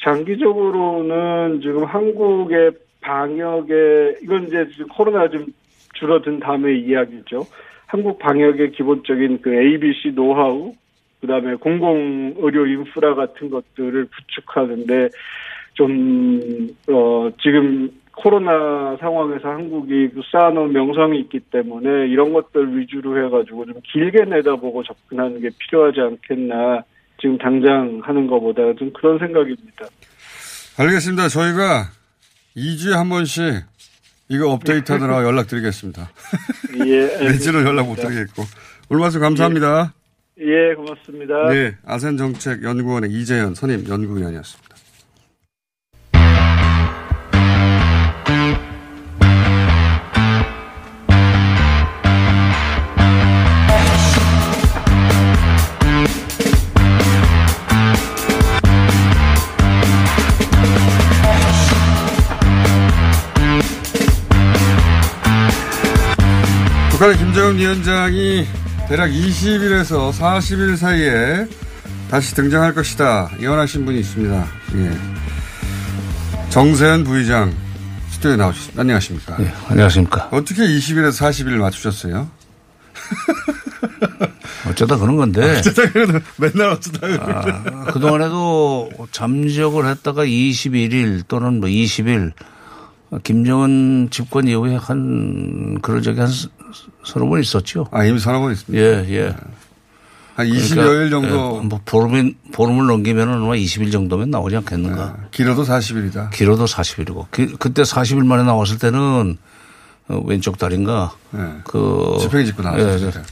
장기적으로는 0.05 1.61
지금 1.63 1.85
한국의 1.85 2.73
방역에 3.07 4.19
이건 4.23 4.49
이제 4.49 4.67
코로나 4.93 5.29
좀 5.29 5.47
줄어든 5.95 6.41
다음의 6.41 6.81
이야기죠. 6.81 7.47
한국 7.87 8.19
방역의 8.19 8.73
기본적인 8.73 9.43
그 9.43 9.55
ABC 9.55 10.13
노하우, 10.15 10.75
그 11.21 11.27
다음에 11.29 11.55
공공 11.55 12.35
의료 12.39 12.67
인프라 12.67 13.15
같은 13.15 13.49
것들을 13.49 14.09
구축하는데 14.09 15.09
좀 15.75 16.69
어, 16.91 17.31
지금 17.41 17.91
코로나 18.13 18.97
상황에서 18.99 19.51
한국이 19.51 20.09
그 20.09 20.23
쌓아놓은 20.33 20.73
명성이 20.73 21.21
있기 21.21 21.41
때문에 21.41 22.09
이런 22.09 22.33
것들 22.33 22.77
위주로 22.77 23.25
해가지고 23.25 23.67
좀 23.67 23.75
길게 23.85 24.25
내다보고 24.25 24.83
접근하는 24.83 25.41
게 25.41 25.51
필요하지 25.59 26.01
않겠나. 26.01 26.83
지금 27.19 27.39
당장 27.39 28.01
하는 28.03 28.27
것보다 28.27 28.75
좀 28.75 28.93
그런 28.93 29.19
생각입니다. 29.19 29.87
알겠습니다. 30.79 31.29
저희가 31.29 31.96
2주에 32.57 32.93
한 32.93 33.09
번씩 33.09 33.65
이거 34.29 34.51
업데이트 34.51 34.91
하느라 34.93 35.23
연락드리겠습니다. 35.25 36.11
예. 36.87 37.07
내지는 37.21 37.65
연락 37.67 37.87
못 37.87 37.97
드리겠고. 37.97 38.45
오늘 38.89 39.01
말씀 39.01 39.21
감사합니다. 39.21 39.93
예, 40.39 40.75
고맙습니다. 40.75 41.49
네. 41.51 41.77
아센정책연구원의 41.85 43.11
이재현 43.11 43.55
선임 43.55 43.87
연구위원이었습니다. 43.89 44.66
김정은 67.47 67.59
위원장이 67.59 68.45
대략 68.89 69.09
20일에서 69.09 70.11
40일 70.11 70.77
사이에 70.77 71.47
다시 72.11 72.35
등장할 72.35 72.75
것이다. 72.75 73.31
예언하신 73.41 73.85
분이 73.85 74.01
있습니다. 74.01 74.47
예. 74.75 74.91
정세현 76.51 77.05
부의장 77.05 77.55
스튜디오에 78.11 78.37
나오셨습니다. 78.37 78.81
안녕하십니까. 78.81 79.37
예, 79.41 79.53
안녕하십니까. 79.69 80.29
어떻게 80.33 80.67
20일에서 80.67 81.13
40일 81.13 81.59
맞추셨어요? 81.59 82.29
어쩌다 84.69 84.97
그런 84.97 85.17
건데. 85.17 85.43
어쩌다 85.59 85.91
그러는 85.93 86.21
맨날 86.39 86.71
어쩌다 86.71 87.07
아, 87.07 87.85
그동안에도 87.93 88.91
잠적을 89.13 89.87
했다가 89.87 90.25
21일 90.25 91.23
또는 91.29 91.61
뭐 91.61 91.69
20일 91.69 92.33
김정은 93.23 94.09
집권 94.11 94.49
이후에 94.49 94.77
한 94.77 95.81
그런 95.81 96.03
적이 96.03 96.21
한 96.21 96.29
서너 97.05 97.27
번 97.27 97.41
있었죠. 97.41 97.87
아, 97.91 98.05
이미 98.05 98.19
서너 98.19 98.41
번 98.41 98.53
있습니다. 98.53 98.85
예, 98.85 99.07
예. 99.11 99.37
한 100.35 100.47
20여일 100.47 101.11
정도. 101.11 101.61
예, 101.63 101.67
뭐 101.67 101.81
보름이, 101.85 102.35
보름을 102.53 102.87
넘기면은 102.87 103.35
아마 103.35 103.55
20일 103.55 103.91
정도면 103.91 104.31
나오지 104.31 104.57
않겠는가. 104.57 105.17
길어도 105.31 105.65
40일이다. 105.65 106.31
길어도 106.31 106.67
40일이고. 106.67 107.59
그때 107.59 107.83
40일 107.83 108.27
만에 108.27 108.43
나왔을 108.43 108.79
때는 108.79 109.39
어, 110.09 110.23
왼쪽 110.25 110.59
다리인가. 110.59 111.13
예. 111.35 111.39
그. 111.65 112.19
지팡이 112.21 112.45
짚고 112.47 112.63
나왔을 112.63 113.07
예, 113.07 113.11
때. 113.11 113.23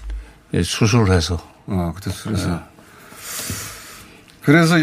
예, 0.54 0.62
수술을 0.62 1.10
해서. 1.12 1.38
어, 1.66 1.92
그때 1.94 2.10
수술해서. 2.10 2.50
예. 2.50 2.58
그래서 4.42 4.76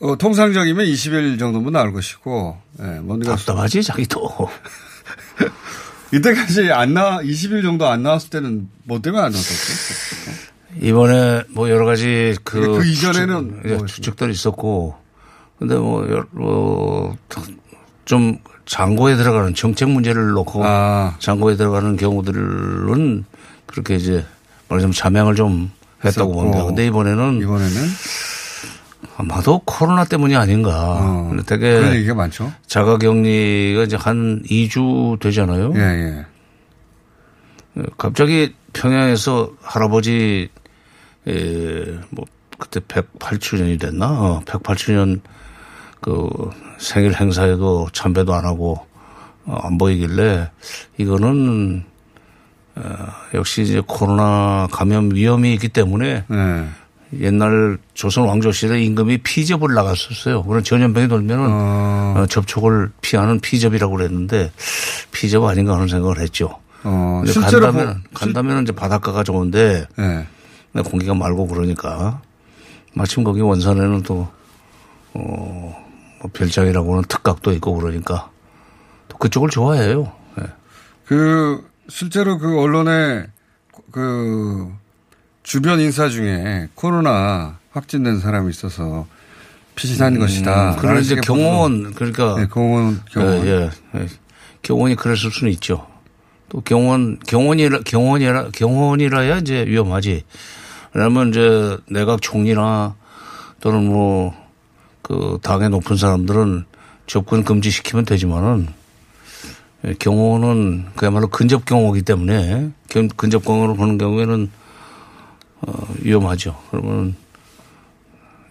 어, 0.00 0.16
통상적이면 0.16 0.86
20일 0.86 1.38
정도면 1.38 1.72
나올 1.72 1.92
것이고, 1.92 2.58
예, 2.80 2.84
뭔가. 3.00 3.36
답답하지, 3.36 3.82
자기도. 3.82 4.48
이때까지 6.12 6.72
안 6.72 6.94
나, 6.94 7.18
20일 7.20 7.62
정도 7.62 7.86
안 7.88 8.02
나왔을 8.02 8.30
때는 8.30 8.68
뭐 8.84 9.00
때문에 9.00 9.22
안 9.22 9.30
나왔었지? 9.32 10.50
이번에 10.80 11.42
뭐 11.50 11.68
여러 11.70 11.84
가지 11.86 12.36
그. 12.44 12.60
그 12.78 12.86
이전에는 12.86 13.60
추측, 13.62 13.70
예, 13.82 13.86
추측들이 13.86 14.32
있었고, 14.32 14.94
근데 15.58 15.74
뭐, 15.76 16.08
여- 16.10 16.26
어, 16.36 17.16
좀 18.04 18.38
장고에 18.66 19.16
들어가는 19.16 19.54
정책 19.54 19.88
문제를 19.90 20.30
놓고 20.30 20.62
아. 20.64 21.16
장고에 21.18 21.56
들어가는 21.56 21.96
경우들은 21.96 23.24
그렇게 23.66 23.96
이제 23.96 24.24
말하자면 24.68 24.92
자명을 24.92 25.34
좀 25.34 25.70
했다고. 26.04 26.32
봅니다. 26.32 26.64
근데 26.64 26.86
이번에는 26.86 27.40
이번에는 27.42 27.88
아마도 29.20 29.60
코로나 29.64 30.04
때문이 30.04 30.34
아닌가. 30.34 31.26
근데 31.28 31.42
되게 31.44 31.76
어. 31.76 31.80
그런 31.80 31.94
얘기가 31.94 32.14
많죠. 32.14 32.52
자가 32.66 32.98
격리가 32.98 33.84
이제 33.84 33.96
한 33.96 34.42
2주 34.44 35.20
되잖아요. 35.20 35.72
예, 35.76 35.80
예. 35.80 36.26
갑자기 37.98 38.54
평양에서 38.72 39.52
할아버지 39.60 40.48
에, 41.28 41.98
뭐 42.10 42.24
그때 42.58 42.80
108주년이 42.80 43.80
됐나? 43.80 44.06
어, 44.10 44.42
108주년 44.44 45.20
그 46.00 46.28
생일 46.78 47.14
행사에도 47.14 47.88
참배도 47.92 48.34
안 48.34 48.44
하고 48.44 48.86
어, 49.44 49.58
안 49.62 49.76
보이길래 49.78 50.50
이거는 50.96 51.84
어, 52.76 53.06
역시 53.34 53.62
이제 53.62 53.82
코로나 53.86 54.66
감염 54.70 55.14
위험이 55.14 55.52
있기 55.54 55.68
때문에 55.68 56.24
네. 56.26 56.68
옛날 57.18 57.78
조선 57.94 58.26
왕조 58.26 58.52
시대 58.52 58.80
임금이 58.80 59.18
피접을 59.18 59.74
나갔었어요. 59.74 60.44
그런 60.44 60.62
전염병이 60.62 61.08
돌면은 61.08 61.46
어, 61.48 62.26
접촉을 62.28 62.90
피하는 63.00 63.40
피접이라고 63.40 63.96
그랬는데 63.96 64.52
피접 65.10 65.44
아닌가 65.44 65.74
하는 65.74 65.88
생각을 65.88 66.20
했죠. 66.20 66.58
어, 66.84 67.22
간다면 67.40 68.02
간다면 68.14 68.62
이제 68.62 68.72
바닷가가 68.72 69.22
좋은데 69.22 69.86
네. 69.96 70.82
공기가 70.82 71.14
맑고 71.14 71.48
그러니까 71.48 72.22
마침 72.94 73.24
거기 73.24 73.40
원산에는 73.40 74.02
또 74.02 74.28
어, 75.14 75.76
뭐 76.20 76.30
별장이라고는 76.32 77.04
특각도 77.08 77.52
있고 77.52 77.74
그러니까 77.74 78.30
또 79.08 79.18
그쪽을 79.18 79.50
좋아해요. 79.50 80.12
예. 80.40 80.44
그 81.04 81.68
실제로 81.88 82.38
그 82.38 82.60
언론에 82.60 83.26
그 83.90 84.72
주변 85.50 85.80
인사 85.80 86.08
중에 86.08 86.68
코로나 86.76 87.58
확진된 87.72 88.20
사람이 88.20 88.50
있어서 88.50 89.08
피신한 89.74 90.20
것이다. 90.20 90.76
그런 90.76 91.00
이제 91.02 91.16
경호원 91.16 91.92
그러니까 91.94 92.36
네, 92.36 92.46
경호원 92.46 93.00
경호원. 93.10 93.46
예, 93.48 93.50
예, 93.50 93.70
예. 93.96 94.06
경호원이 94.62 94.94
그랬을 94.94 95.32
수는 95.32 95.52
있죠. 95.54 95.88
또 96.48 96.60
경호원 96.60 97.18
경호원이라 97.26 97.80
경호원이라 97.84 98.50
경호원이라야 98.52 99.38
이제 99.38 99.64
위험하지. 99.66 100.22
왜냐하면 100.94 101.30
이제 101.30 101.76
내각 101.90 102.22
총리나 102.22 102.94
또는 103.60 103.86
뭐 103.86 104.32
그 105.02 105.40
당의 105.42 105.70
높은 105.70 105.96
사람들은 105.96 106.66
접근 107.08 107.42
금지시키면 107.42 108.04
되지만은 108.04 108.68
예, 109.84 109.94
경호는 109.94 110.86
그야말로 110.94 111.26
근접 111.26 111.64
경호이기 111.64 112.02
때문에 112.04 112.70
근- 112.88 113.08
근접 113.16 113.44
경호를 113.44 113.74
보는 113.74 113.98
경우에는 113.98 114.48
어, 115.62 115.94
위험하죠. 116.00 116.56
그러면 116.70 117.14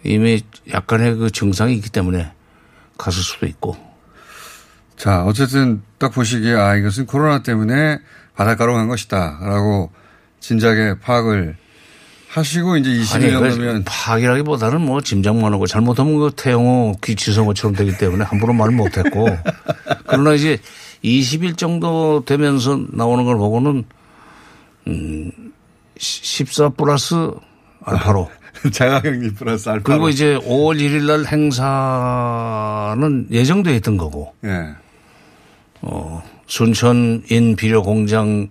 이미 0.04 0.42
약간의 0.72 1.16
그 1.16 1.30
증상이 1.30 1.74
있기 1.74 1.90
때문에 1.90 2.32
갔을 2.96 3.22
수도 3.22 3.46
있고. 3.46 3.76
자, 4.96 5.24
어쨌든 5.24 5.82
딱 5.98 6.12
보시기에 6.12 6.54
아 6.54 6.76
이것은 6.76 7.06
코로나 7.06 7.42
때문에 7.42 7.98
바닷가로 8.34 8.74
간 8.74 8.88
것이다 8.88 9.38
라고 9.42 9.90
진작에 10.40 10.98
파악을 11.00 11.56
하시고 12.28 12.76
이제 12.76 12.90
20일 12.90 13.14
아니, 13.14 13.24
그 13.26 13.50
정도면 13.50 13.84
파악이라기보다는 13.84 14.80
뭐 14.82 15.00
짐작만 15.00 15.52
하고 15.52 15.66
잘못하면 15.66 16.18
그 16.18 16.30
태영호 16.36 16.98
귀치성어처럼 17.02 17.74
되기 17.74 17.96
때문에 17.98 18.24
함부로 18.24 18.52
말을 18.52 18.74
못했고 18.74 19.28
그러나 20.06 20.34
이제 20.34 20.58
20일 21.02 21.56
정도 21.56 22.24
되면서 22.24 22.78
나오는 22.92 23.24
걸 23.24 23.36
보고는 23.36 23.84
음, 24.86 25.49
14 26.00 26.70
플러스 26.70 27.14
알파로 27.84 28.30
자가격리 28.72 29.34
플러스 29.34 29.68
알파로 29.68 29.84
그리고 29.84 30.08
이제 30.08 30.36
5월 30.38 30.80
1일 30.80 31.06
날 31.06 31.26
행사는 31.26 33.26
예정돼 33.30 33.76
있던 33.76 33.96
거고 33.96 34.34
예. 34.44 34.74
어, 35.82 36.22
순천 36.46 37.24
인 37.30 37.56
비료 37.56 37.82
공장 37.82 38.48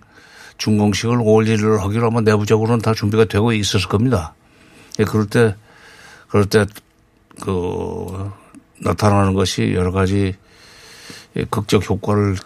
준공식을 0.58 1.16
5월 1.16 1.48
1일을 1.48 1.78
하기로 1.78 2.08
아마 2.08 2.20
내부적으로는 2.20 2.82
다 2.82 2.92
준비가 2.92 3.24
되고 3.24 3.52
있었을 3.52 3.88
겁니다. 3.88 4.34
예, 4.98 5.04
그럴 5.04 5.26
때, 5.26 5.54
그럴 6.28 6.44
때, 6.44 6.66
그, 7.40 8.30
나타나는 8.78 9.34
것이 9.34 9.72
여러 9.74 9.90
가지 9.90 10.34
예, 11.36 11.44
극적 11.44 11.88
효과를 11.88 12.36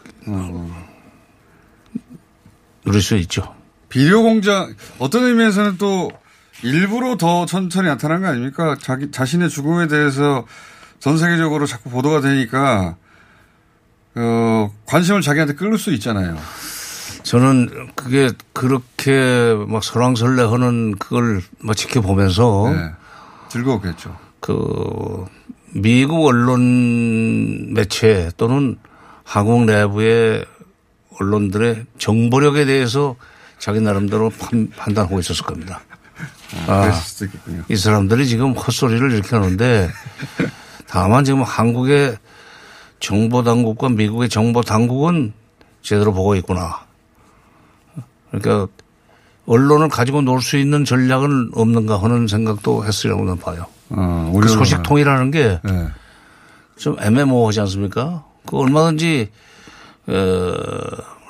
누릴 2.85 3.03
수 3.03 3.17
있죠. 3.17 3.54
비료 3.95 4.24
공장 4.24 4.74
어떤 4.99 5.22
의미에서는 5.22 5.78
또 5.78 6.11
일부러 6.64 7.16
더 7.16 7.47
천천히 7.47 7.86
나타난 7.86 8.22
거 8.22 8.26
아닙니까? 8.26 8.76
자기 8.80 9.12
자신의 9.12 9.49
죽음에 9.49 9.86
대해서 9.86 10.45
전 10.99 11.16
세계적으로 11.16 11.64
자꾸 11.64 11.90
보도가 11.90 12.20
되니까 12.20 12.97
어, 14.16 14.74
관심을 14.86 15.20
자기한테 15.20 15.55
끌을 15.55 15.78
수 15.78 15.92
있잖아요. 15.92 16.36
저는 17.22 17.90
그게 17.95 18.32
그렇게 18.53 19.55
막 19.68 19.84
설왕설래하는 19.84 20.97
그걸 20.99 21.40
막 21.61 21.76
지켜보면서 21.76 22.72
네. 22.74 22.90
즐거웠겠죠. 23.49 24.18
그 24.40 25.24
미국 25.72 26.26
언론 26.26 27.72
매체 27.74 28.32
또는 28.36 28.76
한국 29.22 29.66
내부의 29.66 30.45
언론들의 31.20 31.86
정보력에 31.99 32.64
대해서 32.64 33.14
자기 33.65 33.81
나름대로 33.81 34.29
판, 34.29 34.69
판단하고 34.77 35.19
있었을 35.21 35.47
겁니다. 35.47 35.81
아, 36.67 36.93
있겠군요. 37.23 37.62
이 37.71 37.77
사람들이 37.77 38.27
지금 38.27 38.53
헛소리를 38.53 39.11
이렇게 39.11 39.35
하는데 39.35 39.89
다만 40.87 41.25
지금 41.25 41.43
한국의 41.43 42.19
정보 43.01 43.43
당국과 43.43 43.89
미국의 43.89 44.29
정보 44.29 44.61
당국은 44.61 45.33
제대로 45.81 46.12
보고 46.12 46.35
있구나. 46.35 46.81
그러니까 48.31 48.71
언론을 49.47 49.89
가지고 49.89 50.21
놀 50.21 50.43
수 50.43 50.59
있는 50.59 50.85
전략은 50.85 51.53
없는가 51.55 52.03
하는 52.03 52.27
생각도 52.27 52.85
했으리라고 52.85 53.25
는 53.25 53.39
봐요. 53.39 53.65
어, 53.89 54.31
그 54.39 54.47
소식통이라는 54.47 55.31
게좀 55.31 56.97
네. 56.97 57.07
애매모호하지 57.07 57.61
않습니까? 57.61 58.27
그 58.45 58.59
얼마든지 58.59 59.31
어, 60.09 60.12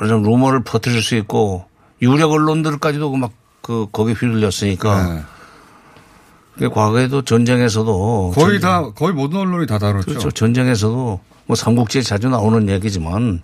루머를 0.01 0.65
퍼뜨릴 0.65 1.01
수 1.01 1.15
있고 1.15 1.73
유력 2.05 2.31
언론들까지도 2.33 3.15
막 3.17 3.33
그 3.65 3.87
거기에 3.93 4.13
휘둘렸으니까. 4.13 5.25
그 6.59 6.69
과거에도 6.69 7.23
전쟁에서도 7.23 8.33
네. 8.35 8.41
거의 8.43 8.61
전쟁- 8.61 8.61
다 8.61 8.91
거의 8.95 9.15
모든 9.15 9.39
언론이 9.41 9.67
다 9.67 9.79
다뤘죠. 9.79 10.05
그렇죠. 10.07 10.31
전쟁에서도 10.31 11.21
뭐 11.47 11.57
삼국지에 11.57 12.03
자주 12.03 12.29
나오는 12.29 12.69
얘기지만 12.69 13.43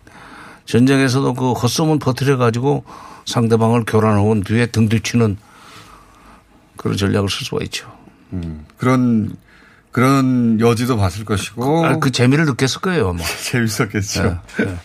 전쟁에서도 0.66 1.32
그 1.32 1.52
헛소문 1.52 1.98
퍼뜨려 2.00 2.36
가지고 2.36 2.84
상대방을 3.24 3.84
교란하고 3.86 4.42
뒤에 4.42 4.66
등 4.66 4.90
뒤치는 4.90 5.38
그런 6.76 6.98
전략을 6.98 7.30
쓸 7.30 7.46
수가 7.46 7.64
있죠. 7.64 7.90
음, 8.34 8.66
그런 8.76 9.34
그런 9.90 10.60
여지도 10.60 10.98
봤을 10.98 11.24
것이고 11.24 11.86
아, 11.86 11.96
그 11.96 12.10
재미를 12.12 12.44
느꼈을 12.44 12.82
거예요, 12.82 13.08
아마. 13.08 13.22
재밌었겠죠. 13.50 14.22
네, 14.22 14.64
네. 14.66 14.76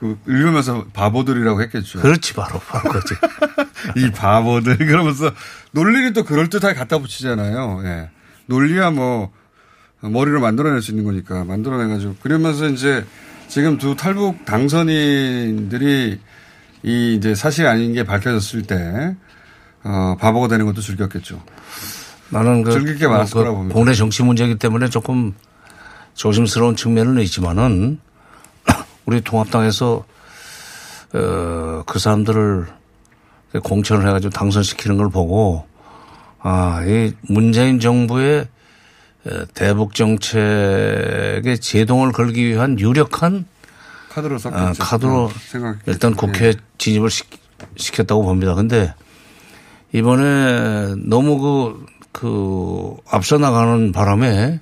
그 0.00 0.18
읽으면서 0.28 0.86
바보들이라고 0.92 1.60
했겠죠. 1.62 2.00
그렇지, 2.00 2.34
바로, 2.34 2.60
바로 2.60 2.90
그렇지. 2.90 3.14
이 3.98 4.10
바보들 4.12 4.78
그러면서 4.78 5.32
논리를 5.72 6.12
또 6.12 6.24
그럴 6.24 6.48
듯하게 6.48 6.74
갖다 6.74 6.98
붙이잖아요. 6.98 7.82
예. 7.84 8.10
논리야 8.46 8.90
뭐 8.90 9.32
머리로 10.00 10.40
만들어낼 10.40 10.82
수 10.82 10.92
있는 10.92 11.04
거니까 11.04 11.44
만들어내가지고 11.44 12.16
그러면서 12.22 12.68
이제 12.68 13.04
지금 13.48 13.78
두 13.78 13.96
탈북 13.96 14.44
당선인들이 14.44 16.20
이 16.84 17.14
이제 17.14 17.34
사실이 17.34 17.66
아닌 17.66 17.92
게 17.92 18.04
밝혀졌을 18.04 18.62
때 18.62 19.16
어, 19.82 20.16
바보가 20.20 20.48
되는 20.48 20.64
것도 20.66 20.80
즐겼겠죠. 20.80 21.42
나는 22.30 22.62
그, 22.62 22.70
즐길 22.72 22.98
게 22.98 23.08
많았을 23.08 23.32
그 23.32 23.38
거라고 23.38 23.56
봅니다. 23.56 23.74
국내 23.74 23.94
정치 23.94 24.22
문제이기 24.22 24.56
때문에 24.56 24.88
조금 24.88 25.34
조심스러운 26.14 26.76
측면은 26.76 27.20
있지만은 27.22 27.98
우리 29.08 29.22
통합당에서 29.22 30.04
어, 31.14 31.82
그 31.86 31.98
사람들을 31.98 32.66
공천을 33.62 34.06
해가지고 34.06 34.30
당선시키는 34.32 34.98
걸 34.98 35.08
보고 35.08 35.66
아, 36.40 36.84
이 36.86 37.14
문재인 37.22 37.80
정부의 37.80 38.46
어, 39.24 39.30
대북 39.54 39.94
정책에 39.94 41.56
제동을 41.58 42.12
걸기 42.12 42.48
위한 42.48 42.78
유력한 42.78 43.46
카드로 44.10 44.36
아. 44.52 44.74
카드로 44.78 45.24
어. 45.24 45.30
일단 45.86 46.14
국회에 46.14 46.52
진입을 46.76 47.08
시, 47.08 47.24
시켰다고 47.76 48.24
봅니다. 48.24 48.54
근데 48.54 48.92
이번에 49.92 50.96
너무 50.98 51.38
그, 51.38 51.86
그 52.12 52.96
앞서 53.10 53.38
나가는 53.38 53.90
바람에 53.90 54.60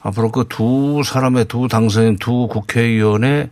앞으로 0.00 0.32
그 0.32 0.46
두 0.48 1.02
사람의 1.04 1.44
두 1.44 1.68
당선인 1.68 2.16
두 2.18 2.48
국회의원의 2.48 3.50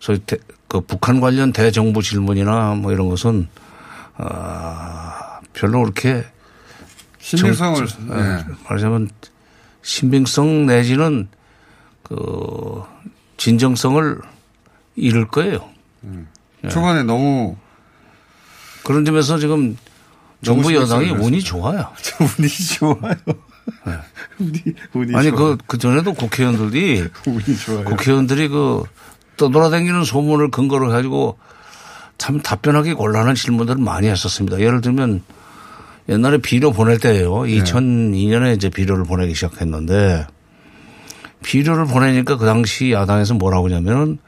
소위 0.00 0.18
대, 0.20 0.36
그 0.68 0.80
북한 0.80 1.20
관련 1.20 1.52
대정부 1.52 2.02
질문이나 2.02 2.74
뭐 2.74 2.92
이런 2.92 3.08
것은 3.08 3.48
아, 4.16 5.40
별로 5.52 5.82
그렇게 5.82 6.24
신빙성을, 7.18 7.86
정- 7.86 8.08
네. 8.08 8.44
말하자면 8.64 9.10
신빙성 9.82 10.66
내지는 10.66 11.28
그 12.02 12.82
진정성을 13.36 14.20
잃을 14.96 15.28
거예요. 15.28 15.68
예. 16.64 16.68
초반에 16.68 17.02
너무 17.02 17.56
그런 18.84 19.04
점에서 19.04 19.38
지금 19.38 19.76
정부 20.42 20.72
여당이 20.74 21.10
운이 21.18 21.42
좋아요. 21.42 21.90
운이 22.38 22.48
좋아요. 22.48 23.14
운이, 24.38 24.62
운이 24.94 25.16
아니 25.16 25.30
좋아요. 25.30 25.56
그, 25.56 25.58
그 25.66 25.78
전에도 25.78 26.14
국회의원들이 26.14 27.08
운이 27.26 27.56
좋아요. 27.58 27.84
국회의원들이 27.84 28.48
그 28.48 28.84
떠돌아다니는 29.36 30.04
소문을 30.04 30.50
근거로 30.50 30.88
가지고 30.88 31.38
참 32.18 32.40
답변하기 32.40 32.94
곤란한 32.94 33.34
질문들을 33.34 33.82
많이 33.82 34.08
했었습니다. 34.08 34.60
예를 34.60 34.80
들면 34.80 35.22
옛날에 36.08 36.38
비료 36.38 36.72
보낼 36.72 36.98
때예요. 36.98 37.44
네. 37.44 37.58
2002년에 37.58 38.56
이제 38.56 38.70
비료를 38.70 39.04
보내기 39.04 39.34
시작했는데 39.34 40.26
비료를 41.42 41.86
보내니까 41.86 42.36
그 42.36 42.46
당시 42.46 42.92
야당에서 42.92 43.34
뭐라고 43.34 43.66
하냐면은 43.66 44.18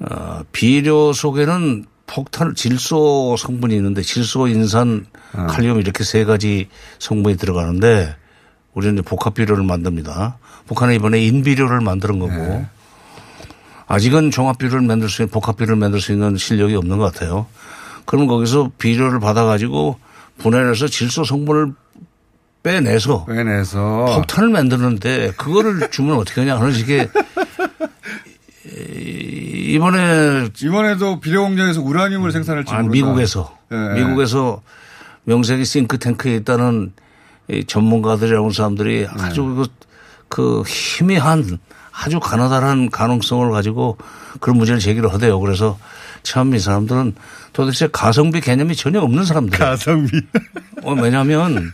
어, 0.00 0.42
비료 0.52 1.12
속에는 1.12 1.84
폭탄 2.06 2.54
질소 2.54 3.36
성분이 3.38 3.74
있는데 3.76 4.02
질소, 4.02 4.48
인산, 4.48 5.06
어. 5.32 5.46
칼륨 5.48 5.78
이렇게 5.78 6.02
세 6.02 6.24
가지 6.24 6.68
성분이 6.98 7.36
들어가는데 7.36 8.16
우리는 8.74 8.94
이제 8.94 9.02
복합 9.02 9.34
비료를 9.34 9.64
만듭니다. 9.64 10.38
북한은 10.66 10.94
이번에 10.94 11.20
인비료를 11.20 11.80
만드는 11.80 12.18
거고 12.18 12.32
네. 12.32 12.66
아직은 13.94 14.30
종합 14.30 14.56
비료를 14.58 14.82
만들 14.82 15.08
수 15.08 15.22
있는 15.22 15.32
복합 15.32 15.56
비료를 15.56 15.74
만들 15.74 16.00
수 16.00 16.12
있는 16.12 16.36
실력이 16.36 16.76
없는 16.76 16.96
것 16.98 17.12
같아요. 17.12 17.46
그럼 18.04 18.28
거기서 18.28 18.70
비료를 18.78 19.18
받아가지고 19.18 19.98
분해해서 20.38 20.86
질소 20.86 21.24
성분을 21.24 21.72
빼내서 22.62 23.24
빼내서 23.24 24.04
폭탄을 24.14 24.50
만드는데 24.50 25.32
그거를 25.36 25.90
주면 25.90 26.18
어떻게 26.18 26.42
하냐 26.42 26.56
하는 26.60 26.72
식의 26.72 27.08
이- 28.66 29.72
이번에 29.74 30.48
이번에도 30.62 31.18
비료 31.18 31.42
공장에서 31.42 31.80
우라늄을 31.82 32.30
생산할지 32.30 32.72
아, 32.72 32.82
모른다. 32.82 32.92
미국에서 32.92 33.58
예. 33.72 33.94
미국에서 34.04 34.62
명색이 35.24 35.64
싱크탱크에 35.64 36.36
있다는 36.36 36.92
이 37.50 37.64
전문가들이라는 37.64 38.50
사람들이 38.52 39.00
네. 39.00 39.06
아주 39.18 39.42
그, 39.44 39.64
그 40.30 40.62
희미한 40.66 41.58
아주 41.92 42.18
가나다란 42.20 42.88
가능성을 42.88 43.50
가지고 43.50 43.98
그런 44.40 44.56
문제를 44.56 44.80
제기를 44.80 45.12
하대요. 45.12 45.38
그래서 45.40 45.78
참 46.22 46.54
이 46.54 46.58
사람들은 46.58 47.14
도대체 47.52 47.88
가성비 47.90 48.40
개념이 48.40 48.74
전혀 48.76 49.00
없는 49.00 49.24
사람들. 49.24 49.58
가성비. 49.58 50.18
어, 50.82 50.92
왜냐하면 50.94 51.70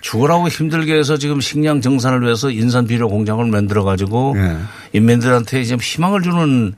죽으라고 0.00 0.48
힘들게 0.48 0.94
해서 0.94 1.16
지금 1.16 1.40
식량 1.40 1.80
정산을 1.80 2.22
위해서 2.22 2.50
인산 2.50 2.86
비료 2.86 3.08
공장을 3.08 3.44
만들어 3.46 3.84
가지고 3.84 4.34
예. 4.36 4.56
인민들한테 4.92 5.60
이제 5.60 5.76
희망을 5.76 6.22
주는 6.22 6.74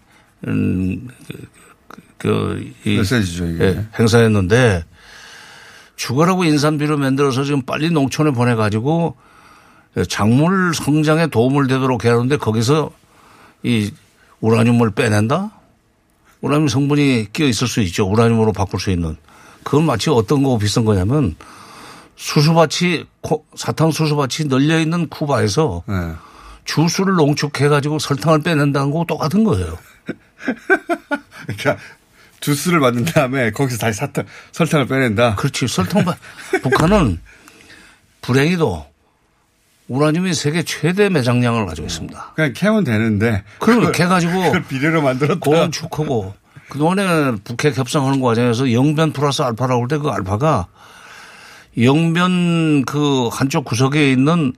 음, 0.46 1.08
그, 1.28 1.38
그, 2.18 2.72
이 2.84 2.96
메시지죠, 2.96 3.46
이게. 3.46 3.64
예, 3.64 3.86
행사였는데 3.98 4.84
죽으라고 5.96 6.44
인산 6.44 6.78
비료 6.78 6.96
만들어서 6.96 7.44
지금 7.44 7.62
빨리 7.62 7.90
농촌에 7.90 8.30
보내 8.30 8.54
가지고 8.54 9.16
작물 10.08 10.72
성장에 10.74 11.26
도움을 11.28 11.66
되도록 11.66 12.04
해야 12.04 12.14
하는데 12.14 12.36
거기서 12.36 12.90
이 13.62 13.92
우라늄을 14.40 14.90
빼낸다? 14.92 15.50
우라늄 16.40 16.68
성분이 16.68 17.32
끼어 17.32 17.46
있을 17.46 17.66
수 17.68 17.80
있죠. 17.82 18.06
우라늄으로 18.08 18.52
바꿀 18.52 18.80
수 18.80 18.90
있는. 18.90 19.16
그건 19.64 19.84
마치 19.84 20.08
어떤 20.10 20.42
거하고 20.42 20.58
비슷한 20.58 20.84
거냐면 20.84 21.36
수수밭이 22.16 23.04
코- 23.20 23.44
사탕 23.56 23.90
수수밭이 23.90 24.48
널려 24.48 24.80
있는 24.80 25.08
쿠바에서 25.08 25.82
네. 25.86 25.94
주스를 26.64 27.14
농축해 27.14 27.68
가지고 27.68 27.98
설탕을 27.98 28.40
빼낸다는 28.42 28.90
거하고 28.90 29.06
똑같은 29.06 29.44
거예요. 29.44 29.76
그러니까 31.46 31.76
주스를 32.40 32.80
만든 32.80 33.04
다음에 33.04 33.50
거기서 33.50 33.76
다시 33.78 33.98
사탕, 33.98 34.24
설탕을 34.52 34.86
빼낸다. 34.86 35.34
그렇지. 35.34 35.66
설탕, 35.68 36.04
바- 36.04 36.16
북한은 36.62 37.20
불행히도 38.22 38.86
우라늄이 39.94 40.32
세계 40.34 40.62
최대 40.62 41.08
매장량을 41.08 41.66
가지고 41.66 41.88
있습니다. 41.88 42.32
그냥 42.36 42.52
캐면 42.54 42.84
되는데. 42.84 43.42
그걸 43.58 43.90
캐 43.90 44.06
가지고 44.06 44.32
비료로 44.68 45.02
만들었다. 45.02 45.40
건축하고 45.40 46.32
그동안에 46.68 47.32
북핵 47.42 47.76
협상하는 47.76 48.20
과정에서 48.20 48.72
영변 48.72 49.12
플러스 49.12 49.42
알파라고 49.42 49.82
할 49.82 49.88
때 49.88 49.98
그 49.98 50.08
알파가 50.10 50.68
영변 51.76 52.84
그 52.84 53.28
한쪽 53.32 53.64
구석에 53.64 54.12
있는 54.12 54.52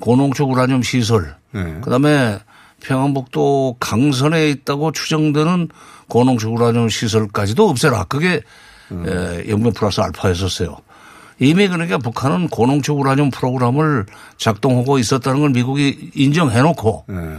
고농축 0.00 0.50
우라늄 0.50 0.82
시설 0.82 1.34
네. 1.52 1.78
그다음에 1.80 2.38
평안북도 2.82 3.76
강선에 3.80 4.50
있다고 4.50 4.92
추정되는 4.92 5.68
고농축 6.08 6.52
우라늄 6.52 6.90
시설까지도 6.90 7.70
없애라. 7.70 8.04
그게 8.04 8.42
에, 8.92 9.48
영변 9.48 9.72
플러스 9.72 10.02
알파였었어요. 10.02 10.76
이미 11.38 11.68
그러니까 11.68 11.98
북한은 11.98 12.48
고농축 12.48 12.98
우라늄 12.98 13.30
프로그램을 13.30 14.06
작동하고 14.36 14.98
있었다는 14.98 15.40
걸 15.40 15.50
미국이 15.50 16.10
인정해 16.14 16.62
놓고 16.62 17.04
네. 17.08 17.36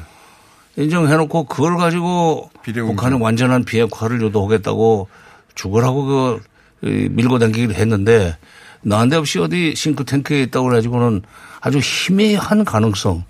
인정해놓고 0.78 1.46
그걸 1.46 1.78
가지고 1.78 2.50
북한은 2.64 3.22
완전한 3.22 3.64
비핵화를 3.64 4.22
유도하겠다고 4.22 5.08
죽으라고 5.56 6.06
그 6.06 6.42
이, 6.84 7.08
밀고 7.10 7.40
당기기를 7.40 7.76
했는데 7.76 8.38
난데없이 8.82 9.40
어디 9.40 9.74
싱크탱크에 9.76 10.44
있다고 10.44 10.68
그래가지고는 10.68 11.24
아주 11.62 11.80
희미한 11.82 12.66
가능성 12.66 13.24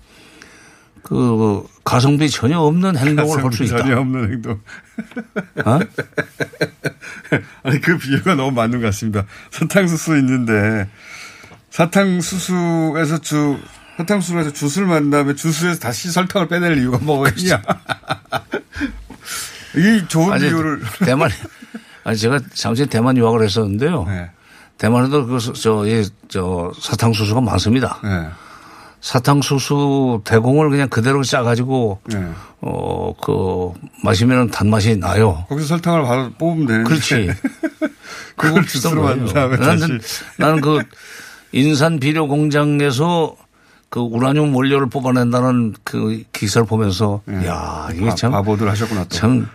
그 1.06 1.62
가성비 1.84 2.28
전혀 2.28 2.58
없는 2.58 2.96
행동을 2.96 3.44
할 3.44 3.52
수 3.52 3.62
있다. 3.64 3.78
전혀 3.78 3.98
없는 4.00 4.32
행동. 4.32 4.60
어? 5.64 5.78
아니 7.62 7.80
그 7.80 7.96
비유가 7.96 8.34
너무 8.34 8.50
맞는 8.50 8.80
것 8.80 8.86
같습니다. 8.86 9.24
사탕수수 9.52 10.16
있는데 10.18 10.88
사탕수수에서 11.70 13.18
주 13.18 13.56
사탕수수에서 13.98 14.52
주스를 14.52 14.88
만든 14.88 15.10
다음에 15.10 15.34
주스에서 15.34 15.78
다시 15.78 16.10
설탕을 16.10 16.48
빼낼 16.48 16.76
이유가 16.78 16.98
뭐가 16.98 17.30
있냐? 17.36 17.62
이 19.76 20.04
좋은 20.08 20.32
아니, 20.32 20.42
비유를 20.44 20.80
대만 21.04 21.30
아니 22.04 22.16
제가 22.18 22.40
잠시 22.52 22.86
대만 22.86 23.16
유학을 23.16 23.44
했었는데요. 23.44 24.04
네. 24.08 24.30
대만에도 24.78 25.26
그저저 25.26 25.84
사탕수수가 26.80 27.40
많습니다. 27.42 28.00
네. 28.02 28.28
사탕수수 29.00 30.22
대공을 30.24 30.70
그냥 30.70 30.88
그대로 30.88 31.22
짜가지고 31.22 32.00
네. 32.06 32.28
어그 32.60 33.72
마시면 34.02 34.50
단맛이 34.50 34.96
나요. 34.96 35.44
거기서 35.48 35.68
설탕을 35.68 36.02
바로 36.02 36.30
뽑으면 36.38 36.66
되는데. 36.66 36.88
그렇지. 36.88 37.30
그걸 38.36 38.66
주스로 38.66 39.02
만든 39.02 39.32
다음에. 39.32 39.56
나는, 39.56 40.00
나는 40.38 40.60
그 40.60 40.80
인산 41.52 41.98
비료 42.00 42.26
공장에서 42.28 43.36
그 43.88 44.00
우라늄 44.00 44.54
원료를 44.54 44.88
뽑아낸다는 44.88 45.74
그 45.84 46.22
기사를 46.32 46.66
보면서 46.66 47.22
야 47.44 47.88
이게 47.92 48.00
네. 48.00 48.08
바- 48.08 48.14
참 48.16 48.32
바보들 48.32 48.68
하셨구나 48.68 49.04
또. 49.04 49.08
참 49.10 49.48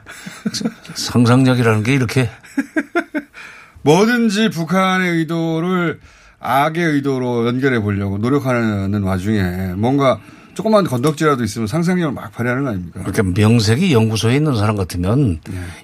상상력이라는 0.96 1.84
게 1.84 1.94
이렇게 1.94 2.30
뭐든지 3.84 4.50
북한의 4.50 5.10
의도를 5.12 6.00
악의 6.42 6.84
의도로 6.84 7.48
연결해 7.48 7.80
보려고 7.80 8.18
노력하는 8.18 9.04
와중에 9.04 9.74
뭔가 9.76 10.20
조그만 10.54 10.84
건덕지라도 10.84 11.44
있으면 11.46 11.68
상상력을 11.68 12.14
막 12.14 12.32
발휘하는 12.34 12.64
거 12.64 12.70
아닙니까? 12.72 13.00
그러니까 13.06 13.42
명색이 13.42 13.94
연구소에 13.94 14.36
있는 14.36 14.56
사람 14.58 14.76
같으면 14.76 15.39